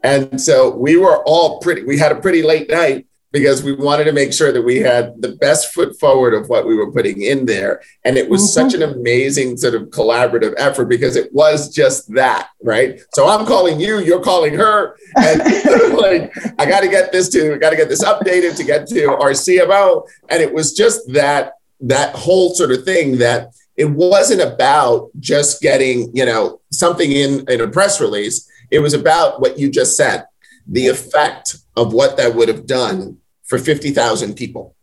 and 0.06 0.40
so 0.40 0.70
we 0.70 0.96
were 0.96 1.22
all 1.24 1.58
pretty 1.60 1.82
we 1.82 1.98
had 1.98 2.12
a 2.12 2.20
pretty 2.20 2.42
late 2.42 2.70
night 2.70 3.06
because 3.32 3.62
we 3.62 3.72
wanted 3.72 4.04
to 4.04 4.12
make 4.12 4.32
sure 4.32 4.52
that 4.52 4.62
we 4.62 4.76
had 4.76 5.20
the 5.20 5.32
best 5.36 5.74
foot 5.74 5.98
forward 5.98 6.32
of 6.32 6.48
what 6.48 6.66
we 6.66 6.74
were 6.74 6.90
putting 6.90 7.20
in 7.20 7.44
there. 7.44 7.82
And 8.04 8.16
it 8.16 8.30
was 8.30 8.40
mm-hmm. 8.40 8.70
such 8.70 8.74
an 8.74 8.82
amazing 8.82 9.58
sort 9.58 9.74
of 9.74 9.88
collaborative 9.90 10.54
effort 10.56 10.86
because 10.86 11.16
it 11.16 11.34
was 11.34 11.74
just 11.74 12.14
that 12.14 12.48
right? 12.62 13.00
So 13.14 13.28
i'm 13.28 13.44
calling 13.46 13.80
you 13.80 13.98
you're 13.98 14.22
calling 14.22 14.54
her. 14.54 14.96
And 15.16 15.40
like 15.96 16.32
i 16.60 16.66
got 16.66 16.80
to 16.80 16.88
get 16.88 17.10
this 17.10 17.28
to 17.30 17.58
got 17.58 17.70
to 17.70 17.76
get 17.76 17.88
this 17.88 18.04
updated 18.04 18.56
to 18.56 18.64
get 18.64 18.86
to 18.88 19.06
our 19.06 19.30
cmo 19.30 20.06
and 20.28 20.42
it 20.42 20.52
was 20.52 20.72
just 20.72 21.12
that 21.12 21.54
that 21.80 22.14
whole 22.14 22.54
sort 22.54 22.72
of 22.72 22.84
thing 22.84 23.18
that 23.18 23.52
it 23.76 23.90
wasn't 23.90 24.40
about 24.40 25.10
just 25.20 25.60
getting 25.60 26.14
you 26.16 26.24
know 26.24 26.60
something 26.70 27.10
in 27.10 27.44
in 27.48 27.60
a 27.60 27.68
press 27.68 28.00
release. 28.00 28.50
It 28.70 28.80
was 28.80 28.94
about 28.94 29.40
what 29.40 29.58
you 29.58 29.70
just 29.70 29.96
said 29.96 30.26
the 30.68 30.88
effect 30.88 31.56
of 31.76 31.92
what 31.92 32.16
that 32.16 32.34
would 32.34 32.48
have 32.48 32.66
done 32.66 33.18
for 33.44 33.56
50,000 33.56 34.34
people 34.34 34.74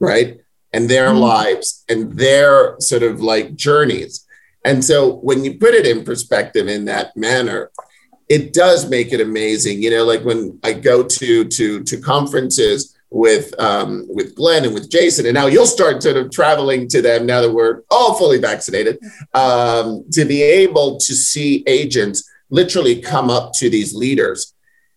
right? 0.00 0.40
And 0.72 0.88
their 0.88 1.08
mm-hmm. 1.08 1.18
lives 1.18 1.84
and 1.88 2.12
their 2.18 2.78
sort 2.80 3.02
of 3.02 3.20
like 3.20 3.54
journeys. 3.54 4.26
And 4.64 4.84
so 4.84 5.16
when 5.16 5.44
you 5.44 5.58
put 5.58 5.74
it 5.74 5.86
in 5.86 6.04
perspective 6.04 6.68
in 6.68 6.84
that 6.86 7.16
manner 7.16 7.70
it 8.26 8.54
does 8.54 8.88
make 8.88 9.12
it 9.12 9.20
amazing. 9.20 9.82
You 9.82 9.90
know 9.90 10.04
like 10.04 10.24
when 10.24 10.58
i 10.64 10.72
go 10.72 11.02
to 11.02 11.44
to 11.44 11.82
to 11.82 12.00
conferences 12.00 12.93
with 13.14 13.58
um, 13.60 14.06
with 14.08 14.34
Glenn 14.34 14.64
and 14.64 14.74
with 14.74 14.90
Jason, 14.90 15.24
and 15.24 15.34
now 15.34 15.46
you'll 15.46 15.66
start 15.66 16.02
sort 16.02 16.16
of 16.16 16.32
traveling 16.32 16.88
to 16.88 17.00
them 17.00 17.26
now 17.26 17.40
that 17.40 17.52
we're 17.52 17.82
all 17.88 18.14
fully 18.18 18.38
vaccinated 18.38 18.98
um, 19.34 20.04
to 20.10 20.24
be 20.24 20.42
able 20.42 20.98
to 20.98 21.14
see 21.14 21.62
agents 21.68 22.28
literally 22.50 23.00
come 23.00 23.30
up 23.30 23.52
to 23.54 23.70
these 23.70 23.94
leaders 23.94 24.54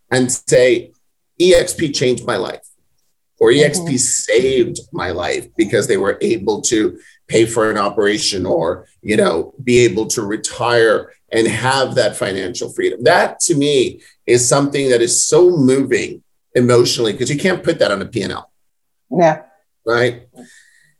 and 0.09 0.31
say, 0.31 0.91
"EXP 1.39 1.93
changed 1.93 2.25
my 2.25 2.37
life," 2.37 2.67
or 3.39 3.51
"EXP 3.51 3.85
mm-hmm. 3.85 3.97
saved 3.97 4.79
my 4.91 5.11
life" 5.11 5.47
because 5.55 5.85
they 5.87 5.97
were 5.97 6.17
able 6.19 6.61
to 6.61 6.99
pay 7.27 7.45
for 7.45 7.69
an 7.69 7.77
operation 7.77 8.47
or 8.47 8.87
you 9.03 9.15
know 9.15 9.53
be 9.63 9.77
able 9.85 10.07
to 10.07 10.23
retire 10.23 11.13
and 11.31 11.47
have 11.47 11.93
that 11.93 12.15
financial 12.15 12.73
freedom. 12.73 13.03
That 13.03 13.39
to 13.41 13.53
me 13.53 14.01
is 14.25 14.49
something 14.49 14.89
that 14.89 15.03
is 15.03 15.23
so 15.23 15.51
moving 15.55 16.23
emotionally 16.55 17.11
because 17.11 17.29
you 17.29 17.39
can't 17.39 17.63
put 17.63 17.79
that 17.79 17.91
on 17.91 18.01
a 18.01 18.05
P&L. 18.05 18.51
Yeah. 19.11 19.43
Right. 19.85 20.27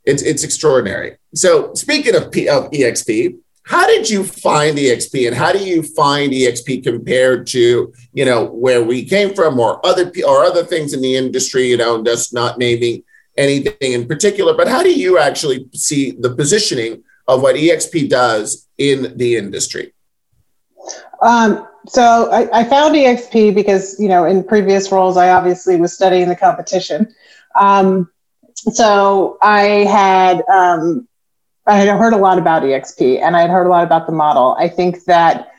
It's 0.06 0.24
it's 0.24 0.46
extraordinary. 0.46 1.18
So 1.36 1.74
speaking 1.74 2.16
of 2.16 2.32
P, 2.32 2.48
of 2.48 2.72
EXP, 2.72 3.38
how 3.64 3.86
did 3.86 4.10
you 4.10 4.24
find 4.24 4.78
EXP 4.78 5.28
and 5.28 5.36
how 5.36 5.52
do 5.52 5.60
you 5.60 5.84
find 5.84 6.32
EXP 6.32 6.84
compared 6.84 7.46
to 7.48 7.94
you 8.14 8.24
know 8.24 8.46
where 8.46 8.82
we 8.82 9.04
came 9.04 9.36
from 9.36 9.60
or 9.60 9.86
other 9.86 10.10
or 10.26 10.46
other 10.46 10.64
things 10.64 10.94
in 10.94 11.02
the 11.02 11.18
industry? 11.18 11.68
You 11.68 11.76
know, 11.76 12.02
just 12.02 12.34
not 12.34 12.58
naming 12.58 13.04
anything 13.38 13.92
in 13.92 14.08
particular, 14.08 14.56
but 14.56 14.70
how 14.70 14.82
do 14.82 14.94
you 14.98 15.20
actually 15.20 15.68
see 15.74 16.12
the 16.12 16.34
positioning 16.34 17.04
of 17.28 17.42
what 17.42 17.58
EXP 17.58 18.10
does 18.10 18.68
in 18.78 19.18
the 19.18 19.36
industry? 19.36 19.94
Um, 21.21 21.67
so 21.88 22.30
I, 22.32 22.62
I, 22.62 22.63
found 22.63 22.95
EXP 22.95 23.56
because, 23.56 24.00
you 24.00 24.08
know, 24.08 24.26
in 24.26 24.43
previous 24.43 24.91
roles, 24.91 25.17
I 25.17 25.30
obviously 25.30 25.80
was 25.80 25.93
studying 25.93 26.28
the 26.30 26.36
competition. 26.36 27.13
Um, 27.60 28.12
so 28.56 29.38
I 29.41 29.62
had 29.86 30.43
um, 30.50 31.08
I 31.65 31.78
had 31.78 31.88
heard 31.97 32.13
a 32.13 32.17
lot 32.17 32.38
about 32.38 32.63
EXP, 32.63 33.21
and 33.21 33.36
I 33.36 33.41
had 33.41 33.50
heard 33.50 33.67
a 33.67 33.69
lot 33.69 33.84
about 33.84 34.06
the 34.06 34.13
model. 34.13 34.56
I 34.60 34.69
think 34.69 35.04
that 35.06 35.52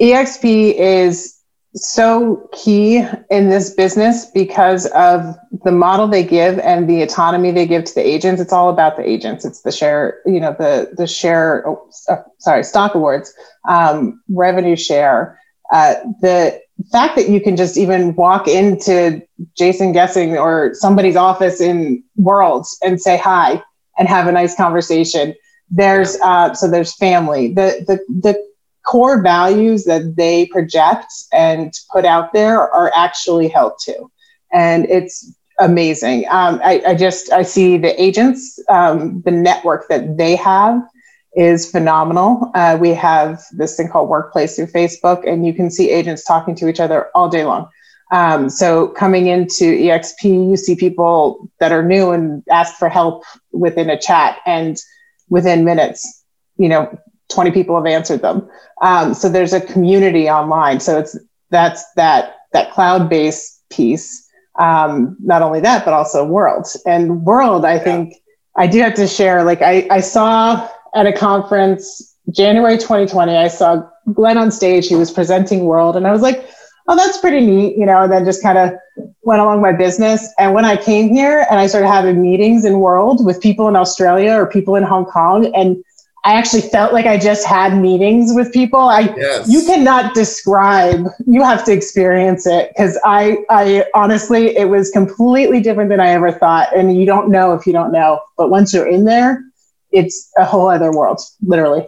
EXP 0.00 0.74
is 0.74 1.40
so 1.74 2.48
key 2.52 3.04
in 3.30 3.50
this 3.50 3.74
business 3.74 4.26
because 4.26 4.86
of 4.86 5.34
the 5.64 5.72
model 5.72 6.06
they 6.06 6.22
give 6.22 6.58
and 6.60 6.88
the 6.88 7.02
autonomy 7.02 7.50
they 7.50 7.66
give 7.66 7.84
to 7.84 7.94
the 7.94 8.06
agents. 8.06 8.40
It's 8.40 8.52
all 8.52 8.70
about 8.70 8.96
the 8.96 9.08
agents. 9.08 9.44
It's 9.44 9.62
the 9.62 9.72
share, 9.72 10.20
you 10.24 10.40
know, 10.40 10.54
the 10.58 10.90
the 10.96 11.06
share. 11.06 11.66
Oh, 11.66 11.88
uh, 12.08 12.22
sorry, 12.38 12.62
stock 12.64 12.94
awards, 12.94 13.34
um, 13.68 14.22
revenue 14.28 14.76
share. 14.76 15.38
Uh, 15.72 15.94
the 16.20 16.60
fact 16.92 17.16
that 17.16 17.28
you 17.28 17.40
can 17.40 17.56
just 17.56 17.76
even 17.76 18.14
walk 18.14 18.46
into 18.46 19.22
Jason 19.56 19.92
Gesing 19.92 20.40
or 20.40 20.74
somebody's 20.74 21.16
office 21.16 21.60
in 21.60 22.04
Worlds 22.16 22.78
and 22.84 23.00
say 23.00 23.16
hi 23.16 23.62
and 23.98 24.08
have 24.08 24.28
a 24.28 24.32
nice 24.32 24.56
conversation. 24.56 25.34
There's 25.70 26.16
uh, 26.20 26.54
so 26.54 26.70
there's 26.70 26.94
family. 26.94 27.52
The 27.52 27.84
the 27.86 27.98
the 28.20 28.53
core 28.84 29.22
values 29.22 29.84
that 29.84 30.16
they 30.16 30.46
project 30.46 31.12
and 31.32 31.72
put 31.92 32.04
out 32.04 32.32
there 32.32 32.60
are 32.60 32.92
actually 32.94 33.48
held 33.48 33.78
to. 33.80 34.10
And 34.52 34.86
it's 34.86 35.34
amazing. 35.58 36.26
Um, 36.28 36.60
I, 36.62 36.82
I, 36.86 36.94
just, 36.94 37.32
I 37.32 37.42
see 37.42 37.76
the 37.76 38.00
agents, 38.00 38.60
um, 38.68 39.22
the 39.22 39.30
network 39.30 39.88
that 39.88 40.16
they 40.16 40.36
have 40.36 40.82
is 41.34 41.70
phenomenal. 41.70 42.50
Uh, 42.54 42.76
we 42.80 42.90
have 42.90 43.42
this 43.52 43.76
thing 43.76 43.88
called 43.88 44.08
Workplace 44.08 44.56
through 44.56 44.68
Facebook, 44.68 45.28
and 45.28 45.46
you 45.46 45.52
can 45.52 45.70
see 45.70 45.90
agents 45.90 46.24
talking 46.24 46.54
to 46.56 46.68
each 46.68 46.80
other 46.80 47.08
all 47.14 47.28
day 47.28 47.44
long. 47.44 47.68
Um, 48.12 48.48
so 48.48 48.88
coming 48.88 49.26
into 49.26 49.64
EXP, 49.64 50.50
you 50.50 50.56
see 50.56 50.76
people 50.76 51.50
that 51.58 51.72
are 51.72 51.82
new 51.82 52.10
and 52.10 52.44
ask 52.50 52.76
for 52.76 52.88
help 52.88 53.24
within 53.50 53.90
a 53.90 53.98
chat, 53.98 54.38
and 54.46 54.76
within 55.28 55.64
minutes, 55.64 56.24
you 56.56 56.68
know, 56.68 56.96
20 57.30 57.50
people 57.50 57.76
have 57.76 57.86
answered 57.86 58.22
them. 58.22 58.48
Um, 58.82 59.14
so 59.14 59.28
there's 59.28 59.52
a 59.52 59.60
community 59.60 60.28
online. 60.28 60.80
So 60.80 60.98
it's 60.98 61.18
that's 61.50 61.84
that 61.94 62.36
that 62.52 62.72
cloud-based 62.72 63.68
piece. 63.70 64.28
Um, 64.58 65.16
not 65.20 65.42
only 65.42 65.60
that, 65.60 65.84
but 65.84 65.94
also 65.94 66.24
World 66.24 66.66
and 66.86 67.22
World. 67.24 67.64
I 67.64 67.74
yeah. 67.74 67.78
think 67.80 68.14
I 68.56 68.66
do 68.66 68.80
have 68.80 68.94
to 68.94 69.06
share. 69.06 69.42
Like 69.42 69.62
I, 69.62 69.86
I 69.90 70.00
saw 70.00 70.68
at 70.94 71.06
a 71.06 71.12
conference 71.12 72.14
January 72.30 72.78
2020. 72.78 73.36
I 73.36 73.48
saw 73.48 73.82
Glenn 74.12 74.38
on 74.38 74.50
stage. 74.50 74.88
He 74.88 74.94
was 74.94 75.10
presenting 75.10 75.64
World, 75.64 75.96
and 75.96 76.06
I 76.06 76.12
was 76.12 76.22
like, 76.22 76.48
"Oh, 76.86 76.96
that's 76.96 77.18
pretty 77.18 77.44
neat," 77.44 77.76
you 77.76 77.84
know. 77.86 78.02
And 78.02 78.12
then 78.12 78.24
just 78.24 78.42
kind 78.42 78.58
of 78.58 78.72
went 79.22 79.40
along 79.40 79.60
my 79.60 79.72
business. 79.72 80.32
And 80.38 80.54
when 80.54 80.64
I 80.64 80.76
came 80.76 81.12
here 81.12 81.46
and 81.50 81.58
I 81.58 81.66
started 81.66 81.88
having 81.88 82.22
meetings 82.22 82.64
in 82.64 82.78
World 82.78 83.24
with 83.24 83.40
people 83.40 83.66
in 83.66 83.74
Australia 83.74 84.34
or 84.34 84.46
people 84.46 84.76
in 84.76 84.84
Hong 84.84 85.04
Kong, 85.04 85.52
and 85.54 85.82
I 86.24 86.32
actually 86.34 86.62
felt 86.62 86.94
like 86.94 87.04
I 87.04 87.18
just 87.18 87.46
had 87.46 87.76
meetings 87.76 88.32
with 88.34 88.50
people. 88.50 88.80
I 88.80 89.14
yes. 89.14 89.46
you 89.46 89.62
cannot 89.66 90.14
describe. 90.14 91.06
You 91.26 91.42
have 91.42 91.64
to 91.66 91.72
experience 91.72 92.46
it 92.46 92.70
because 92.70 92.98
I 93.04 93.44
I 93.50 93.84
honestly 93.94 94.56
it 94.56 94.70
was 94.70 94.90
completely 94.90 95.60
different 95.60 95.90
than 95.90 96.00
I 96.00 96.08
ever 96.08 96.32
thought. 96.32 96.74
And 96.74 96.96
you 96.96 97.04
don't 97.04 97.30
know 97.30 97.52
if 97.52 97.66
you 97.66 97.74
don't 97.74 97.92
know, 97.92 98.20
but 98.38 98.48
once 98.48 98.72
you're 98.72 98.88
in 98.88 99.04
there, 99.04 99.44
it's 99.92 100.30
a 100.38 100.46
whole 100.46 100.70
other 100.70 100.92
world, 100.92 101.20
literally. 101.42 101.86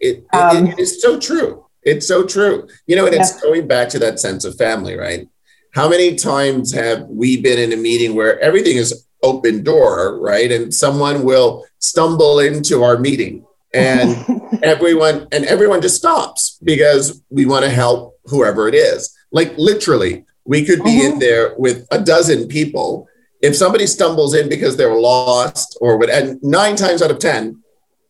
It, 0.00 0.24
it, 0.32 0.34
um, 0.34 0.68
it 0.68 0.78
is 0.78 1.02
so 1.02 1.20
true. 1.20 1.66
It's 1.82 2.08
so 2.08 2.26
true. 2.26 2.66
You 2.86 2.96
know, 2.96 3.04
and 3.04 3.14
yeah. 3.14 3.20
it's 3.20 3.38
going 3.42 3.66
back 3.68 3.90
to 3.90 3.98
that 3.98 4.18
sense 4.18 4.46
of 4.46 4.56
family, 4.56 4.96
right? 4.96 5.28
How 5.74 5.90
many 5.90 6.14
times 6.14 6.72
have 6.72 7.02
we 7.02 7.38
been 7.38 7.58
in 7.58 7.78
a 7.78 7.80
meeting 7.80 8.14
where 8.14 8.40
everything 8.40 8.78
is 8.78 9.04
open 9.22 9.62
door, 9.62 10.18
right? 10.20 10.50
And 10.50 10.72
someone 10.72 11.24
will 11.24 11.66
stumble 11.80 12.38
into 12.38 12.82
our 12.82 12.98
meeting 12.98 13.44
and 13.74 14.40
everyone 14.62 15.26
and 15.32 15.44
everyone 15.44 15.82
just 15.82 15.96
stops 15.96 16.58
because 16.62 17.22
we 17.28 17.44
want 17.44 17.64
to 17.64 17.70
help 17.70 18.18
whoever 18.24 18.68
it 18.68 18.74
is. 18.74 19.14
Like 19.32 19.52
literally 19.58 20.24
we 20.44 20.64
could 20.64 20.82
be 20.84 21.04
in 21.04 21.12
uh-huh. 21.12 21.20
there 21.20 21.54
with 21.58 21.86
a 21.90 22.00
dozen 22.00 22.48
people. 22.48 23.08
If 23.42 23.56
somebody 23.56 23.86
stumbles 23.86 24.34
in 24.34 24.48
because 24.48 24.76
they're 24.76 24.94
lost 24.94 25.76
or 25.80 25.98
what 25.98 26.08
and 26.08 26.42
nine 26.42 26.76
times 26.76 27.02
out 27.02 27.10
of 27.10 27.18
ten 27.18 27.62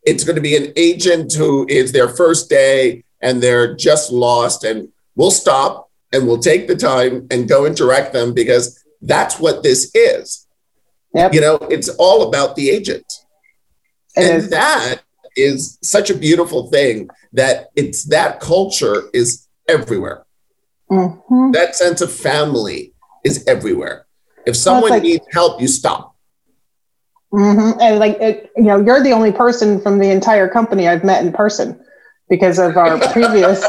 it's 0.04 0.22
going 0.22 0.36
to 0.36 0.42
be 0.42 0.56
an 0.56 0.72
agent 0.76 1.32
who 1.32 1.66
is 1.68 1.92
their 1.92 2.08
first 2.08 2.50
day 2.50 3.02
and 3.22 3.42
they're 3.42 3.74
just 3.74 4.12
lost 4.12 4.62
and 4.62 4.88
we'll 5.16 5.30
stop 5.30 5.90
and 6.12 6.26
we'll 6.26 6.38
take 6.38 6.68
the 6.68 6.76
time 6.76 7.26
and 7.30 7.48
go 7.48 7.64
and 7.64 7.74
direct 7.74 8.12
them 8.12 8.34
because 8.34 8.84
that's 9.00 9.40
what 9.40 9.62
this 9.62 9.90
is. 9.94 10.46
Yep. 11.14 11.32
you 11.32 11.40
know 11.40 11.54
it's 11.70 11.88
all 11.90 12.28
about 12.28 12.56
the 12.56 12.70
agent. 12.70 13.10
And 14.16 14.44
that 14.50 15.02
is 15.36 15.78
such 15.82 16.10
a 16.10 16.14
beautiful 16.14 16.70
thing 16.70 17.08
that 17.32 17.70
it's 17.76 18.04
that 18.04 18.40
culture 18.40 19.04
is 19.12 19.46
everywhere. 19.68 20.24
Mm-hmm. 20.90 21.52
That 21.52 21.74
sense 21.74 22.00
of 22.00 22.12
family 22.12 22.92
is 23.24 23.44
everywhere. 23.46 24.06
If 24.46 24.56
someone 24.56 24.90
like, 24.90 25.02
needs 25.02 25.24
help, 25.32 25.60
you 25.60 25.68
stop. 25.68 26.14
Mm-hmm. 27.32 27.80
And 27.80 27.98
like, 27.98 28.16
it, 28.20 28.50
you 28.56 28.64
know, 28.64 28.80
you're 28.80 29.02
the 29.02 29.12
only 29.12 29.32
person 29.32 29.80
from 29.80 29.98
the 29.98 30.10
entire 30.10 30.48
company 30.48 30.86
I've 30.86 31.02
met 31.02 31.24
in 31.24 31.32
person 31.32 31.80
because 32.28 32.58
of 32.58 32.76
our 32.76 32.98
previous. 33.12 33.68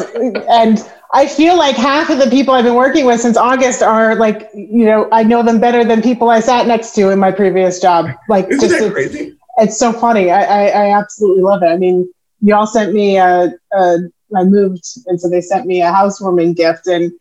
and 0.49 0.87
I 1.13 1.27
feel 1.27 1.57
like 1.57 1.75
half 1.75 2.09
of 2.09 2.19
the 2.19 2.29
people 2.29 2.53
I've 2.53 2.65
been 2.65 2.75
working 2.75 3.05
with 3.05 3.21
since 3.21 3.37
August 3.37 3.81
are 3.81 4.15
like, 4.15 4.49
you 4.53 4.85
know, 4.85 5.07
I 5.11 5.23
know 5.23 5.43
them 5.43 5.59
better 5.59 5.83
than 5.83 6.01
people 6.01 6.29
I 6.29 6.41
sat 6.41 6.67
next 6.67 6.91
to 6.95 7.09
in 7.09 7.19
my 7.19 7.31
previous 7.31 7.79
job. 7.79 8.09
Like, 8.27 8.47
Isn't 8.49 8.69
just 8.69 8.83
that 8.83 8.91
crazy? 8.91 9.34
It's 9.57 9.77
so 9.77 9.93
funny. 9.93 10.31
I, 10.31 10.43
I, 10.43 10.65
I, 10.67 10.97
absolutely 10.97 11.43
love 11.43 11.63
it. 11.63 11.67
I 11.67 11.77
mean, 11.77 12.11
y'all 12.41 12.65
sent 12.65 12.93
me 12.93 13.17
a, 13.17 13.53
a, 13.73 13.97
I 14.35 14.43
moved, 14.43 14.83
and 15.07 15.19
so 15.19 15.29
they 15.29 15.41
sent 15.41 15.65
me 15.65 15.81
a 15.81 15.91
housewarming 15.91 16.53
gift, 16.53 16.87
and 16.87 17.11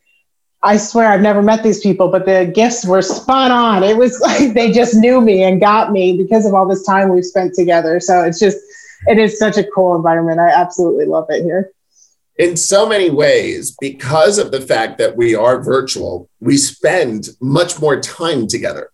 I 0.62 0.78
swear 0.78 1.08
I've 1.08 1.20
never 1.20 1.42
met 1.42 1.62
these 1.62 1.80
people, 1.80 2.08
but 2.08 2.24
the 2.24 2.50
gifts 2.52 2.84
were 2.84 3.02
spot 3.02 3.50
on. 3.50 3.82
It 3.82 3.96
was 3.96 4.18
like 4.20 4.54
they 4.54 4.72
just 4.72 4.94
knew 4.94 5.20
me 5.20 5.42
and 5.42 5.60
got 5.60 5.92
me 5.92 6.16
because 6.16 6.46
of 6.46 6.54
all 6.54 6.66
this 6.66 6.84
time 6.84 7.10
we've 7.10 7.24
spent 7.24 7.54
together. 7.54 8.00
So 8.00 8.22
it's 8.22 8.40
just, 8.40 8.58
it 9.06 9.18
is 9.18 9.38
such 9.38 9.58
a 9.58 9.64
cool 9.64 9.94
environment. 9.94 10.40
I 10.40 10.48
absolutely 10.48 11.04
love 11.04 11.26
it 11.28 11.42
here. 11.42 11.70
In 12.36 12.56
so 12.56 12.88
many 12.88 13.10
ways, 13.10 13.76
because 13.80 14.38
of 14.38 14.50
the 14.50 14.60
fact 14.60 14.98
that 14.98 15.16
we 15.16 15.36
are 15.36 15.62
virtual, 15.62 16.28
we 16.40 16.56
spend 16.56 17.28
much 17.40 17.78
more 17.80 18.00
time 18.00 18.48
together. 18.48 18.90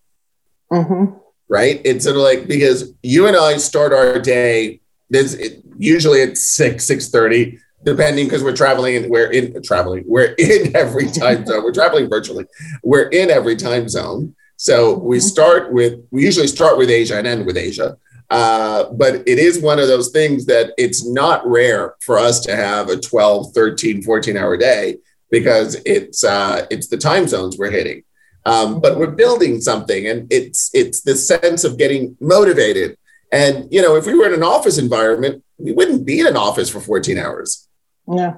Mm-hmm 0.70 1.19
right? 1.51 1.83
It's 1.85 2.05
sort 2.05 2.17
of 2.17 2.23
like 2.23 2.47
because 2.47 2.95
you 3.03 3.27
and 3.27 3.37
I 3.37 3.59
start 3.59 3.93
our 3.93 4.19
day. 4.19 4.81
This 5.11 5.37
usually 5.77 6.23
at 6.23 6.39
six 6.39 6.87
six 6.87 7.11
thirty, 7.11 7.59
depending 7.85 8.27
because 8.27 8.45
we're 8.45 8.57
traveling 8.57 8.97
and 8.97 9.11
we're 9.11 9.31
in 9.31 9.61
traveling. 9.63 10.05
We're 10.07 10.35
in 10.39 10.75
every 10.75 11.11
time 11.11 11.45
zone. 11.45 11.65
We're 11.65 11.75
traveling 11.75 12.09
virtually. 12.09 12.47
We're 12.83 13.09
in 13.09 13.29
every 13.29 13.57
time 13.57 13.89
zone. 13.89 14.35
So 14.57 14.95
we 14.95 15.19
mm-hmm. 15.19 15.27
start 15.27 15.73
with 15.73 16.01
we 16.11 16.25
usually 16.25 16.47
start 16.47 16.79
with 16.79 16.89
Asia 16.89 17.19
and 17.19 17.27
end 17.27 17.45
with 17.45 17.59
Asia. 17.59 17.99
Uh, 18.31 18.85
but 18.93 19.15
it 19.27 19.41
is 19.41 19.61
one 19.61 19.81
of 19.81 19.89
those 19.89 20.11
things 20.11 20.47
that 20.47 20.73
it's 20.79 21.05
not 21.05 21.45
rare 21.45 21.97
for 22.01 22.17
us 22.17 22.39
to 22.39 22.55
have 22.55 22.89
a 22.89 22.97
12 22.97 23.53
13 23.53 24.03
14 24.03 24.37
hour 24.37 24.57
day 24.57 24.99
because 25.33 25.83
it's 25.85 26.23
uh, 26.23 26.65
it's 26.71 26.87
the 26.87 26.97
time 26.97 27.27
zones 27.27 27.59
we're 27.59 27.73
hitting 27.73 28.05
um, 28.46 28.81
but 28.81 28.96
we're 28.96 29.11
building 29.11 29.61
something, 29.61 30.07
and 30.07 30.33
it's 30.33 30.70
it's 30.74 31.03
the 31.03 31.14
sense 31.14 31.64
of 31.64 31.76
getting 31.76 32.16
motivated. 32.20 32.96
And 33.33 33.72
you 33.72 33.83
know, 33.83 33.96
if 33.96 34.07
we 34.07 34.14
were 34.14 34.26
in 34.26 34.35
an 34.35 34.42
office 34.42 34.79
environment, 34.79 35.44
we 35.59 35.72
wouldn't 35.72 36.07
be 36.07 36.20
in 36.20 36.26
an 36.26 36.37
office 36.37 36.70
for 36.70 36.81
14 36.81 37.18
hours. 37.18 37.68
Yeah, 38.09 38.37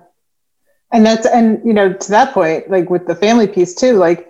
and 0.92 1.06
that's 1.06 1.26
and 1.26 1.64
you 1.64 1.72
know 1.72 1.92
to 1.92 2.10
that 2.10 2.34
point, 2.34 2.70
like 2.70 2.90
with 2.90 3.06
the 3.06 3.14
family 3.14 3.46
piece 3.46 3.74
too, 3.74 3.94
like. 3.94 4.28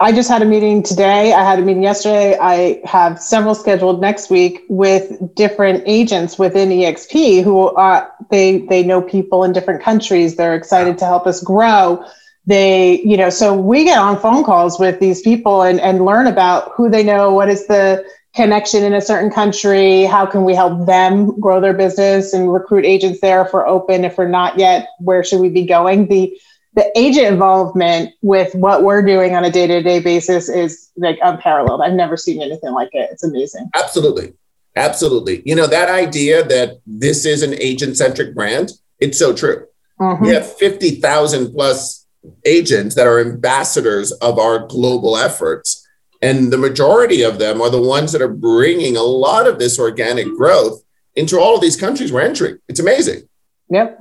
I 0.00 0.10
just 0.10 0.28
had 0.28 0.42
a 0.42 0.44
meeting 0.44 0.82
today. 0.82 1.32
I 1.32 1.44
had 1.44 1.60
a 1.60 1.62
meeting 1.62 1.84
yesterday. 1.84 2.36
I 2.36 2.80
have 2.84 3.20
several 3.20 3.54
scheduled 3.54 4.00
next 4.00 4.28
week 4.28 4.64
with 4.68 5.32
different 5.36 5.84
agents 5.86 6.36
within 6.36 6.70
EXP 6.70 7.44
who 7.44 7.68
are 7.68 8.12
they 8.28 8.58
they 8.66 8.82
know 8.82 9.00
people 9.00 9.44
in 9.44 9.52
different 9.52 9.84
countries. 9.84 10.34
They're 10.34 10.56
excited 10.56 10.98
to 10.98 11.04
help 11.04 11.28
us 11.28 11.40
grow 11.40 12.04
they 12.46 13.00
you 13.00 13.16
know 13.16 13.30
so 13.30 13.54
we 13.54 13.84
get 13.84 13.98
on 13.98 14.18
phone 14.20 14.44
calls 14.44 14.78
with 14.78 15.00
these 15.00 15.22
people 15.22 15.62
and, 15.62 15.80
and 15.80 16.04
learn 16.04 16.26
about 16.26 16.72
who 16.74 16.90
they 16.90 17.02
know 17.02 17.32
what 17.32 17.48
is 17.48 17.66
the 17.66 18.04
connection 18.34 18.82
in 18.82 18.92
a 18.92 19.00
certain 19.00 19.30
country 19.30 20.04
how 20.04 20.26
can 20.26 20.44
we 20.44 20.54
help 20.54 20.86
them 20.86 21.38
grow 21.40 21.60
their 21.60 21.72
business 21.72 22.32
and 22.32 22.52
recruit 22.52 22.84
agents 22.84 23.20
there 23.20 23.46
if 23.46 23.52
we're 23.52 23.66
open 23.66 24.04
if 24.04 24.18
we're 24.18 24.28
not 24.28 24.58
yet 24.58 24.88
where 24.98 25.22
should 25.24 25.40
we 25.40 25.48
be 25.48 25.64
going? 25.64 26.08
The 26.08 26.36
the 26.74 26.90
agent 26.98 27.26
involvement 27.26 28.12
with 28.20 28.52
what 28.54 28.82
we're 28.82 29.02
doing 29.02 29.36
on 29.36 29.44
a 29.44 29.50
day-to-day 29.50 30.00
basis 30.00 30.48
is 30.48 30.90
like 30.96 31.18
unparalleled. 31.22 31.80
I've 31.80 31.92
never 31.92 32.16
seen 32.16 32.42
anything 32.42 32.72
like 32.72 32.88
it. 32.92 33.10
It's 33.12 33.22
amazing. 33.22 33.70
Absolutely. 33.76 34.34
Absolutely. 34.74 35.40
You 35.44 35.54
know 35.54 35.68
that 35.68 35.88
idea 35.88 36.42
that 36.42 36.80
this 36.84 37.24
is 37.24 37.42
an 37.42 37.54
agent-centric 37.60 38.34
brand 38.34 38.72
it's 39.00 39.18
so 39.18 39.34
true. 39.34 39.66
Mm-hmm. 40.00 40.24
we 40.24 40.30
have 40.30 40.58
50000 40.58 41.52
plus 41.52 42.03
agents 42.44 42.94
that 42.94 43.06
are 43.06 43.20
ambassadors 43.20 44.12
of 44.12 44.38
our 44.38 44.66
global 44.66 45.16
efforts. 45.16 45.86
And 46.22 46.52
the 46.52 46.58
majority 46.58 47.22
of 47.22 47.38
them 47.38 47.60
are 47.60 47.70
the 47.70 47.80
ones 47.80 48.12
that 48.12 48.22
are 48.22 48.28
bringing 48.28 48.96
a 48.96 49.02
lot 49.02 49.46
of 49.46 49.58
this 49.58 49.78
organic 49.78 50.26
growth 50.36 50.82
into 51.14 51.38
all 51.38 51.54
of 51.54 51.60
these 51.60 51.76
countries 51.76 52.12
we're 52.12 52.22
entering. 52.22 52.58
It's 52.68 52.80
amazing. 52.80 53.28
Yep. 53.70 53.98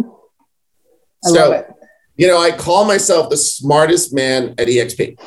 I 1.26 1.30
so, 1.30 1.76
you 2.16 2.28
know, 2.28 2.40
I 2.40 2.52
call 2.52 2.86
myself 2.86 3.30
the 3.30 3.38
smartest 3.38 4.14
man 4.14 4.56
at 4.58 4.68
EXP. 4.68 5.20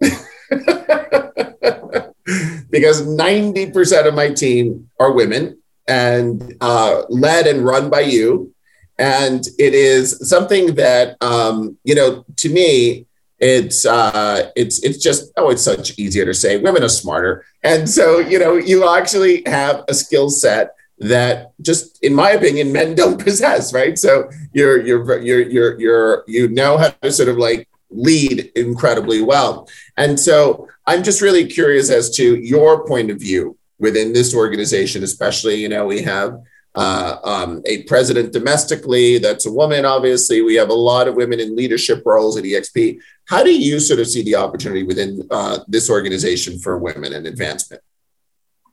because 2.70 3.02
90% 3.02 4.06
of 4.06 4.14
my 4.14 4.30
team 4.30 4.88
are 4.98 5.12
women 5.12 5.60
and 5.88 6.54
uh, 6.60 7.02
led 7.08 7.46
and 7.46 7.64
run 7.64 7.90
by 7.90 8.00
you. 8.00 8.54
And 9.00 9.44
it 9.58 9.74
is 9.74 10.28
something 10.28 10.74
that, 10.76 11.16
um, 11.22 11.78
you 11.84 11.94
know, 11.94 12.24
to 12.36 12.48
me, 12.48 13.06
it's 13.38 13.86
uh, 13.86 14.50
it's 14.54 14.84
it's 14.84 14.98
just 14.98 15.32
oh, 15.38 15.48
it's 15.48 15.62
such 15.62 15.98
easier 15.98 16.26
to 16.26 16.34
say. 16.34 16.58
Women 16.58 16.84
are 16.84 16.90
smarter, 16.90 17.46
and 17.62 17.88
so 17.88 18.18
you 18.18 18.38
know, 18.38 18.56
you 18.56 18.86
actually 18.86 19.42
have 19.46 19.82
a 19.88 19.94
skill 19.94 20.28
set 20.28 20.74
that 20.98 21.52
just 21.62 21.98
in 22.04 22.14
my 22.14 22.32
opinion 22.32 22.70
men 22.70 22.94
don't 22.94 23.18
possess 23.24 23.72
right? 23.72 23.98
So 23.98 24.28
you're 24.52 24.84
you're 24.86 25.22
you're 25.22 25.48
you're, 25.48 25.80
you're 25.80 26.24
you 26.26 26.48
know 26.48 26.76
how 26.76 26.90
to 26.90 27.10
sort 27.10 27.30
of 27.30 27.38
like 27.38 27.66
lead 27.88 28.52
incredibly 28.54 29.22
well. 29.22 29.66
And 29.96 30.20
so 30.20 30.68
i'm 30.90 31.02
just 31.02 31.22
really 31.22 31.46
curious 31.46 31.88
as 31.90 32.10
to 32.10 32.36
your 32.36 32.86
point 32.86 33.10
of 33.10 33.18
view 33.18 33.56
within 33.78 34.12
this 34.12 34.34
organization 34.34 35.02
especially 35.02 35.54
you 35.54 35.68
know 35.68 35.86
we 35.86 36.02
have 36.02 36.40
uh, 36.76 37.16
um, 37.24 37.62
a 37.66 37.82
president 37.84 38.32
domestically 38.32 39.18
that's 39.18 39.46
a 39.46 39.52
woman 39.52 39.84
obviously 39.84 40.40
we 40.40 40.54
have 40.54 40.68
a 40.68 40.74
lot 40.74 41.08
of 41.08 41.16
women 41.16 41.40
in 41.40 41.56
leadership 41.56 42.02
roles 42.06 42.36
at 42.36 42.44
exp 42.44 42.98
how 43.26 43.42
do 43.42 43.52
you 43.52 43.80
sort 43.80 43.98
of 43.98 44.06
see 44.06 44.22
the 44.22 44.36
opportunity 44.36 44.82
within 44.84 45.26
uh, 45.30 45.58
this 45.66 45.90
organization 45.90 46.58
for 46.58 46.78
women 46.78 47.12
and 47.12 47.26
advancement 47.26 47.82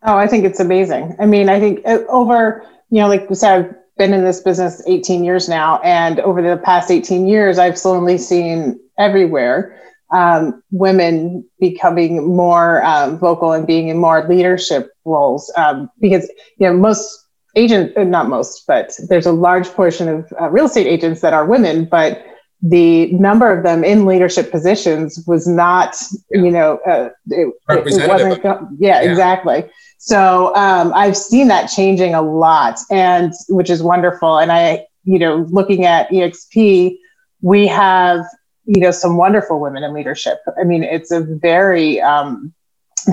Oh, 0.04 0.18
I 0.18 0.28
think 0.28 0.46
it's 0.46 0.60
amazing. 0.60 1.16
I 1.20 1.26
mean, 1.26 1.50
I 1.50 1.60
think 1.60 1.82
uh, 1.86 2.00
over, 2.08 2.66
you 2.90 3.02
know, 3.02 3.08
like 3.08 3.30
we 3.30 3.36
said, 3.36 3.58
I've 3.58 3.76
been 3.98 4.14
in 4.14 4.24
this 4.24 4.42
business 4.42 4.82
18 4.88 5.24
years 5.24 5.50
now. 5.50 5.80
And 5.80 6.20
over 6.20 6.42
the 6.42 6.58
past 6.58 6.92
18 6.92 7.28
years, 7.28 7.58
I've 7.58 7.78
slowly 7.78 8.18
seen 8.18 8.80
everywhere 9.00 9.82
um, 10.14 10.64
women 10.72 11.46
becoming 11.60 12.36
more 12.36 12.84
um, 12.86 13.18
vocal 13.18 13.52
and 13.52 13.66
being 13.66 13.90
in 13.90 13.98
more 13.98 14.28
leadership 14.28 14.92
roles. 15.04 15.52
Um, 15.58 15.90
because, 16.00 16.32
you 16.58 16.68
know, 16.68 16.74
most 16.74 17.27
agents, 17.58 17.98
uh, 17.98 18.04
not 18.04 18.30
most, 18.30 18.66
but 18.68 18.94
there's 19.10 19.26
a 19.26 19.32
large 19.32 19.68
portion 19.70 20.08
of 20.08 20.34
uh, 20.40 20.50
real 20.50 20.66
estate 20.66 20.88
agents 20.88 21.22
that 21.22 21.34
are 21.34 21.46
women, 21.46 21.86
but 21.86 22.26
the 22.62 23.12
number 23.12 23.52
of 23.52 23.64
them 23.64 23.84
in 23.84 24.06
leadership 24.06 24.50
positions 24.50 25.24
was 25.28 25.48
not, 25.48 25.96
yeah. 26.32 26.42
you 26.42 26.52
know, 26.52 26.80
uh, 26.88 27.10
it, 27.28 27.54
it, 27.70 28.08
wasn't, 28.08 28.44
yeah, 28.44 28.60
yeah, 28.80 29.02
exactly. 29.02 29.66
So 29.98 30.56
um, 30.56 30.94
I've 30.96 31.18
seen 31.18 31.48
that 31.50 31.68
changing 31.68 32.14
a 32.14 32.22
lot, 32.22 32.80
and 32.90 33.34
which 33.50 33.70
is 33.70 33.84
wonderful. 33.84 34.40
And 34.40 34.52
I, 34.52 34.86
you 35.04 35.20
know, 35.20 35.46
looking 35.50 35.86
at 35.86 36.10
EXP, 36.10 36.98
we 37.42 37.68
have 37.68 38.26
you 38.66 38.82
know 38.82 38.92
some 38.92 39.18
wonderful 39.18 39.60
women 39.60 39.84
in 39.84 39.94
leadership. 39.94 40.40
I 40.60 40.64
mean, 40.64 40.84
it's 40.84 41.12
a 41.12 41.22
very 41.22 42.00
um, 42.02 42.54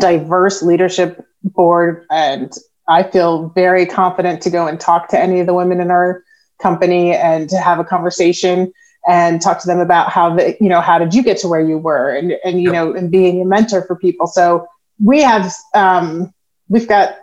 diverse 0.00 0.62
leadership 0.62 1.24
board, 1.42 2.06
and 2.10 2.52
I 2.88 3.02
feel 3.02 3.48
very 3.48 3.86
confident 3.86 4.42
to 4.42 4.50
go 4.50 4.66
and 4.66 4.78
talk 4.78 5.08
to 5.08 5.18
any 5.18 5.40
of 5.40 5.46
the 5.46 5.54
women 5.54 5.80
in 5.80 5.90
our 5.90 6.22
company 6.60 7.14
and 7.14 7.48
to 7.50 7.58
have 7.58 7.78
a 7.78 7.84
conversation 7.84 8.72
and 9.06 9.40
talk 9.40 9.60
to 9.60 9.66
them 9.66 9.80
about 9.80 10.10
how 10.10 10.34
the 10.34 10.56
you 10.60 10.68
know 10.68 10.80
how 10.80 10.98
did 10.98 11.12
you 11.12 11.22
get 11.22 11.36
to 11.38 11.48
where 11.48 11.60
you 11.60 11.76
were 11.76 12.10
and 12.10 12.32
and 12.44 12.62
you 12.62 12.72
yep. 12.72 12.74
know 12.74 12.94
and 12.94 13.10
being 13.10 13.42
a 13.42 13.44
mentor 13.44 13.82
for 13.82 13.96
people 13.96 14.26
so 14.26 14.66
we 15.02 15.20
have 15.20 15.52
um, 15.74 16.32
we've 16.68 16.88
got 16.88 17.16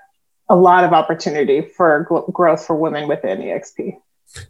a 0.50 0.56
lot 0.56 0.84
of 0.84 0.92
opportunity 0.92 1.62
for 1.62 2.06
gl- 2.10 2.32
growth 2.34 2.66
for 2.66 2.76
women 2.76 3.08
within 3.08 3.40
EXP. 3.40 3.96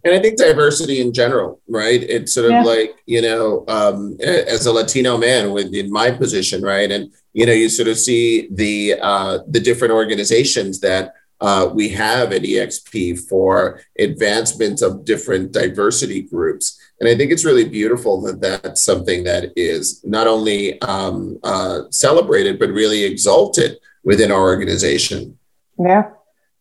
And 0.04 0.14
I 0.14 0.20
think 0.20 0.36
diversity 0.36 1.00
in 1.00 1.12
general, 1.12 1.60
right? 1.68 2.02
It's 2.02 2.34
sort 2.34 2.46
of 2.46 2.52
yeah. 2.52 2.62
like, 2.62 2.96
you 3.06 3.22
know, 3.22 3.64
um, 3.68 4.16
as 4.20 4.66
a 4.66 4.72
Latino 4.72 5.16
man 5.16 5.52
within 5.52 5.90
my 5.90 6.10
position, 6.10 6.62
right? 6.62 6.90
And, 6.90 7.12
you 7.32 7.46
know, 7.46 7.52
you 7.52 7.68
sort 7.68 7.88
of 7.88 7.98
see 7.98 8.48
the, 8.50 8.94
uh, 9.00 9.38
the 9.48 9.60
different 9.60 9.92
organizations 9.92 10.80
that 10.80 11.14
uh, 11.40 11.68
we 11.74 11.88
have 11.88 12.32
at 12.32 12.42
EXP 12.42 13.18
for 13.28 13.80
advancement 13.98 14.80
of 14.80 15.04
different 15.04 15.50
diversity 15.50 16.22
groups. 16.22 16.80
And 17.00 17.08
I 17.08 17.16
think 17.16 17.32
it's 17.32 17.44
really 17.44 17.68
beautiful 17.68 18.22
that 18.22 18.40
that's 18.40 18.84
something 18.84 19.24
that 19.24 19.52
is 19.56 20.04
not 20.04 20.28
only 20.28 20.80
um, 20.82 21.40
uh, 21.42 21.82
celebrated, 21.90 22.60
but 22.60 22.68
really 22.68 23.02
exalted 23.02 23.78
within 24.04 24.30
our 24.30 24.40
organization. 24.40 25.36
Yeah. 25.78 26.10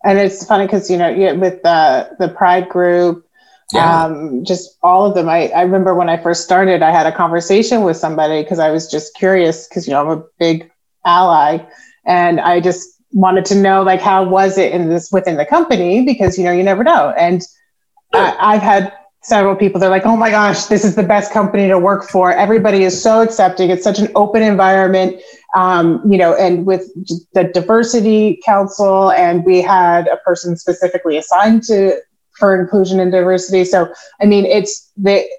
And 0.03 0.17
it's 0.17 0.43
funny 0.47 0.65
because, 0.65 0.89
you 0.89 0.97
know, 0.97 1.13
with 1.35 1.61
the, 1.61 2.15
the 2.17 2.29
Pride 2.29 2.67
group, 2.69 3.27
yeah. 3.73 4.05
um, 4.05 4.43
just 4.43 4.77
all 4.83 5.05
of 5.05 5.15
them. 5.15 5.29
I, 5.29 5.49
I 5.49 5.61
remember 5.61 5.95
when 5.95 6.09
I 6.09 6.17
first 6.17 6.43
started, 6.43 6.81
I 6.81 6.91
had 6.91 7.05
a 7.05 7.11
conversation 7.11 7.83
with 7.83 7.97
somebody 7.97 8.43
because 8.43 8.59
I 8.59 8.71
was 8.71 8.89
just 8.89 9.15
curious 9.15 9.67
because, 9.67 9.87
you 9.87 9.93
know, 9.93 10.01
I'm 10.01 10.19
a 10.19 10.23
big 10.39 10.71
ally 11.05 11.59
and 12.05 12.39
I 12.39 12.59
just 12.59 13.01
wanted 13.13 13.45
to 13.45 13.55
know 13.55 13.83
like, 13.83 14.01
how 14.01 14.23
was 14.23 14.57
it 14.57 14.71
in 14.71 14.89
this 14.89 15.11
within 15.11 15.37
the 15.37 15.45
company? 15.45 16.05
Because, 16.05 16.37
you 16.37 16.43
know, 16.43 16.51
you 16.51 16.63
never 16.63 16.83
know. 16.83 17.13
And 17.17 17.41
I, 18.13 18.35
I've 18.39 18.61
had 18.61 18.93
several 19.23 19.55
people 19.55 19.79
they're 19.79 19.89
like 19.89 20.05
oh 20.05 20.17
my 20.17 20.31
gosh 20.31 20.65
this 20.65 20.83
is 20.83 20.95
the 20.95 21.03
best 21.03 21.31
company 21.31 21.67
to 21.67 21.77
work 21.77 22.09
for 22.09 22.33
everybody 22.33 22.83
is 22.83 22.99
so 22.99 23.21
accepting 23.21 23.69
it's 23.69 23.83
such 23.83 23.99
an 23.99 24.07
open 24.15 24.41
environment 24.41 25.21
um, 25.53 26.01
you 26.09 26.17
know 26.17 26.33
and 26.35 26.65
with 26.65 26.89
the 27.33 27.43
diversity 27.53 28.41
council 28.43 29.11
and 29.11 29.45
we 29.45 29.61
had 29.61 30.07
a 30.07 30.17
person 30.17 30.57
specifically 30.57 31.17
assigned 31.17 31.61
to 31.61 31.95
for 32.41 32.59
inclusion 32.59 32.99
and 32.99 33.11
diversity 33.11 33.63
so 33.63 33.87
i 34.21 34.25
mean 34.25 34.45
it's 34.45 34.91
they 34.97 35.29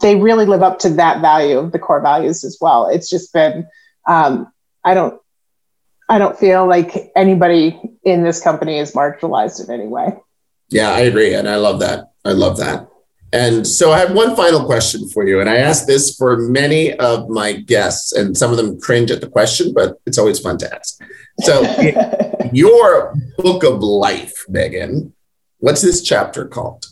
they 0.00 0.16
really 0.16 0.46
live 0.46 0.62
up 0.62 0.78
to 0.78 0.88
that 0.88 1.20
value 1.20 1.58
of 1.58 1.70
the 1.70 1.78
core 1.78 2.00
values 2.00 2.42
as 2.42 2.58
well 2.60 2.88
it's 2.88 3.08
just 3.08 3.32
been 3.32 3.66
um, 4.08 4.50
i 4.84 4.94
don't 4.94 5.20
i 6.08 6.18
don't 6.18 6.38
feel 6.38 6.66
like 6.66 7.12
anybody 7.14 7.78
in 8.04 8.24
this 8.24 8.42
company 8.42 8.78
is 8.78 8.92
marginalized 8.92 9.62
in 9.62 9.72
any 9.72 9.86
way 9.86 10.16
yeah 10.70 10.90
i 10.90 11.00
agree 11.00 11.34
and 11.34 11.48
i 11.48 11.56
love 11.56 11.78
that 11.80 12.12
I 12.24 12.32
love 12.32 12.56
that. 12.58 12.88
And 13.32 13.66
so 13.66 13.92
I 13.92 14.00
have 14.00 14.12
one 14.12 14.36
final 14.36 14.64
question 14.66 15.08
for 15.08 15.26
you. 15.26 15.40
And 15.40 15.48
I 15.48 15.56
ask 15.56 15.86
this 15.86 16.14
for 16.16 16.36
many 16.36 16.92
of 16.94 17.30
my 17.30 17.52
guests, 17.54 18.12
and 18.12 18.36
some 18.36 18.50
of 18.50 18.58
them 18.58 18.78
cringe 18.78 19.10
at 19.10 19.22
the 19.22 19.28
question, 19.28 19.72
but 19.72 19.98
it's 20.04 20.18
always 20.18 20.38
fun 20.38 20.58
to 20.58 20.74
ask. 20.74 21.00
So, 21.40 21.62
your 22.52 23.14
book 23.38 23.64
of 23.64 23.82
life, 23.82 24.44
Megan, 24.50 25.14
what's 25.62 25.82
this 25.82 26.02
chapter 26.02 26.46
called? 26.46 26.84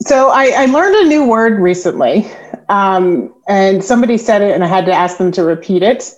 So, 0.00 0.30
I, 0.30 0.52
I 0.56 0.66
learned 0.66 0.94
a 1.06 1.08
new 1.08 1.26
word 1.26 1.60
recently, 1.60 2.26
um, 2.68 3.34
and 3.48 3.82
somebody 3.82 4.18
said 4.18 4.42
it, 4.42 4.54
and 4.54 4.62
I 4.62 4.66
had 4.66 4.86
to 4.86 4.92
ask 4.92 5.18
them 5.18 5.32
to 5.32 5.42
repeat 5.42 5.82
it. 5.82 6.12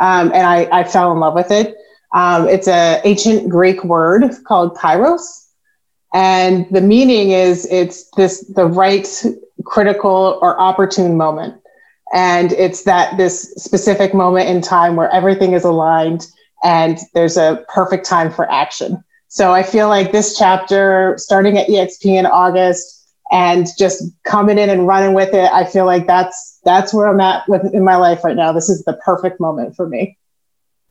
Um, 0.00 0.30
and 0.34 0.46
I, 0.46 0.68
I 0.70 0.84
fell 0.84 1.12
in 1.12 1.20
love 1.20 1.34
with 1.34 1.50
it. 1.50 1.74
Um, 2.14 2.48
it's 2.48 2.68
an 2.68 3.00
ancient 3.04 3.48
Greek 3.48 3.82
word 3.84 4.24
called 4.46 4.76
kairos 4.76 5.46
and 6.16 6.66
the 6.70 6.80
meaning 6.80 7.30
is 7.30 7.66
it's 7.70 8.10
this 8.16 8.40
the 8.54 8.64
right 8.64 9.06
critical 9.64 10.38
or 10.40 10.58
opportune 10.58 11.16
moment. 11.16 11.60
And 12.14 12.52
it's 12.52 12.84
that 12.84 13.18
this 13.18 13.52
specific 13.56 14.14
moment 14.14 14.48
in 14.48 14.62
time 14.62 14.96
where 14.96 15.10
everything 15.10 15.52
is 15.52 15.64
aligned 15.64 16.26
and 16.64 16.98
there's 17.12 17.36
a 17.36 17.66
perfect 17.68 18.06
time 18.06 18.32
for 18.32 18.50
action. 18.50 19.04
So 19.28 19.52
I 19.52 19.62
feel 19.62 19.88
like 19.88 20.12
this 20.12 20.38
chapter, 20.38 21.14
starting 21.18 21.58
at 21.58 21.68
EXP 21.68 22.06
in 22.06 22.26
August 22.26 23.08
and 23.32 23.66
just 23.78 24.04
coming 24.24 24.58
in 24.58 24.70
and 24.70 24.86
running 24.86 25.14
with 25.14 25.34
it, 25.34 25.50
I 25.52 25.64
feel 25.64 25.84
like 25.84 26.06
that's 26.06 26.60
that's 26.64 26.94
where 26.94 27.06
I'm 27.06 27.20
at 27.20 27.48
with 27.48 27.74
in 27.74 27.84
my 27.84 27.96
life 27.96 28.24
right 28.24 28.36
now. 28.36 28.52
This 28.52 28.68
is 28.68 28.84
the 28.84 28.94
perfect 29.04 29.40
moment 29.40 29.76
for 29.76 29.88
me. 29.88 30.16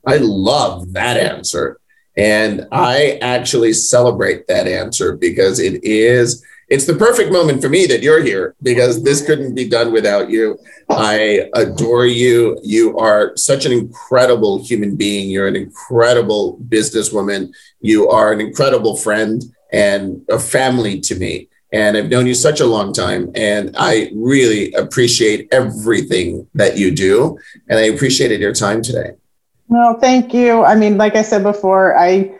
I 0.05 0.17
love 0.17 0.93
that 0.93 1.17
answer. 1.17 1.79
And 2.17 2.67
I 2.71 3.19
actually 3.21 3.73
celebrate 3.73 4.47
that 4.47 4.67
answer 4.67 5.17
because 5.17 5.59
it 5.59 5.83
is 5.83 6.45
it's 6.67 6.85
the 6.85 6.95
perfect 6.95 7.31
moment 7.31 7.61
for 7.61 7.69
me 7.69 7.85
that 7.85 8.01
you're 8.01 8.23
here 8.23 8.55
because 8.61 9.03
this 9.03 9.25
couldn't 9.25 9.53
be 9.53 9.67
done 9.69 9.91
without 9.91 10.29
you. 10.29 10.57
I 10.89 11.49
adore 11.53 12.07
you. 12.07 12.59
You 12.63 12.97
are 12.97 13.35
such 13.35 13.65
an 13.65 13.71
incredible 13.71 14.63
human 14.63 14.95
being. 14.95 15.29
You're 15.29 15.47
an 15.47 15.55
incredible 15.55 16.59
businesswoman. 16.67 17.53
You 17.81 18.09
are 18.09 18.31
an 18.31 18.41
incredible 18.41 18.97
friend 18.97 19.43
and 19.71 20.21
a 20.29 20.39
family 20.39 20.99
to 21.01 21.15
me. 21.15 21.49
And 21.71 21.97
I've 21.97 22.09
known 22.09 22.25
you 22.25 22.33
such 22.33 22.61
a 22.61 22.65
long 22.65 22.93
time. 22.93 23.31
And 23.35 23.75
I 23.77 24.11
really 24.15 24.71
appreciate 24.73 25.49
everything 25.51 26.47
that 26.55 26.77
you 26.77 26.89
do. 26.91 27.37
And 27.67 27.77
I 27.77 27.83
appreciated 27.83 28.39
your 28.39 28.53
time 28.53 28.81
today. 28.81 29.11
No, 29.67 29.97
thank 29.99 30.33
you. 30.33 30.63
I 30.63 30.75
mean, 30.75 30.97
like 30.97 31.15
I 31.15 31.21
said 31.21 31.43
before, 31.43 31.97
I 31.97 32.39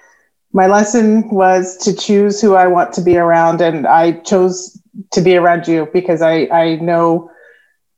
my 0.56 0.68
lesson 0.68 1.30
was 1.30 1.76
to 1.80 1.94
choose 1.94 2.40
who 2.40 2.56
I 2.56 2.66
want 2.68 2.94
to 2.94 3.02
be 3.02 3.18
around, 3.18 3.60
and 3.60 3.86
I 3.86 4.14
chose 4.22 4.82
to 5.12 5.22
be 5.22 5.36
around 5.36 5.68
you 5.68 5.90
because 5.92 6.22
I 6.22 6.48
I 6.48 6.76
know 6.78 7.30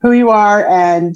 who 0.02 0.12
you 0.12 0.32
are 0.32 0.68
and 0.68 1.16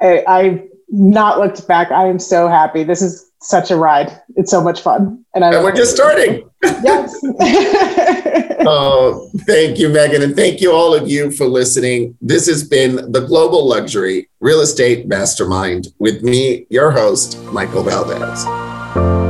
I, 0.00 0.24
I've 0.26 0.62
not 0.88 1.38
looked 1.38 1.66
back. 1.68 1.92
I 1.92 2.08
am 2.08 2.18
so 2.18 2.48
happy. 2.48 2.82
This 2.82 3.00
is 3.00 3.30
such 3.40 3.70
a 3.70 3.76
ride. 3.76 4.20
It's 4.36 4.50
so 4.50 4.60
much 4.60 4.80
fun. 4.82 5.24
And, 5.34 5.44
and 5.44 5.64
we're 5.64 5.74
just 5.74 5.94
starting. 5.94 6.50
Yes. 6.62 7.18
oh, 8.66 9.30
thank 9.46 9.78
you, 9.78 9.88
Megan. 9.88 10.22
And 10.22 10.34
thank 10.34 10.60
you, 10.60 10.72
all 10.72 10.94
of 10.94 11.08
you, 11.08 11.30
for 11.30 11.46
listening. 11.46 12.18
This 12.20 12.48
has 12.48 12.64
been 12.64 13.12
the 13.12 13.20
Global 13.20 13.66
Luxury 13.66 14.28
Real 14.40 14.60
Estate 14.60 15.06
Mastermind 15.06 15.88
with 15.98 16.22
me, 16.22 16.66
your 16.70 16.90
host, 16.90 17.40
Michael 17.44 17.84
Valdes. 17.84 19.29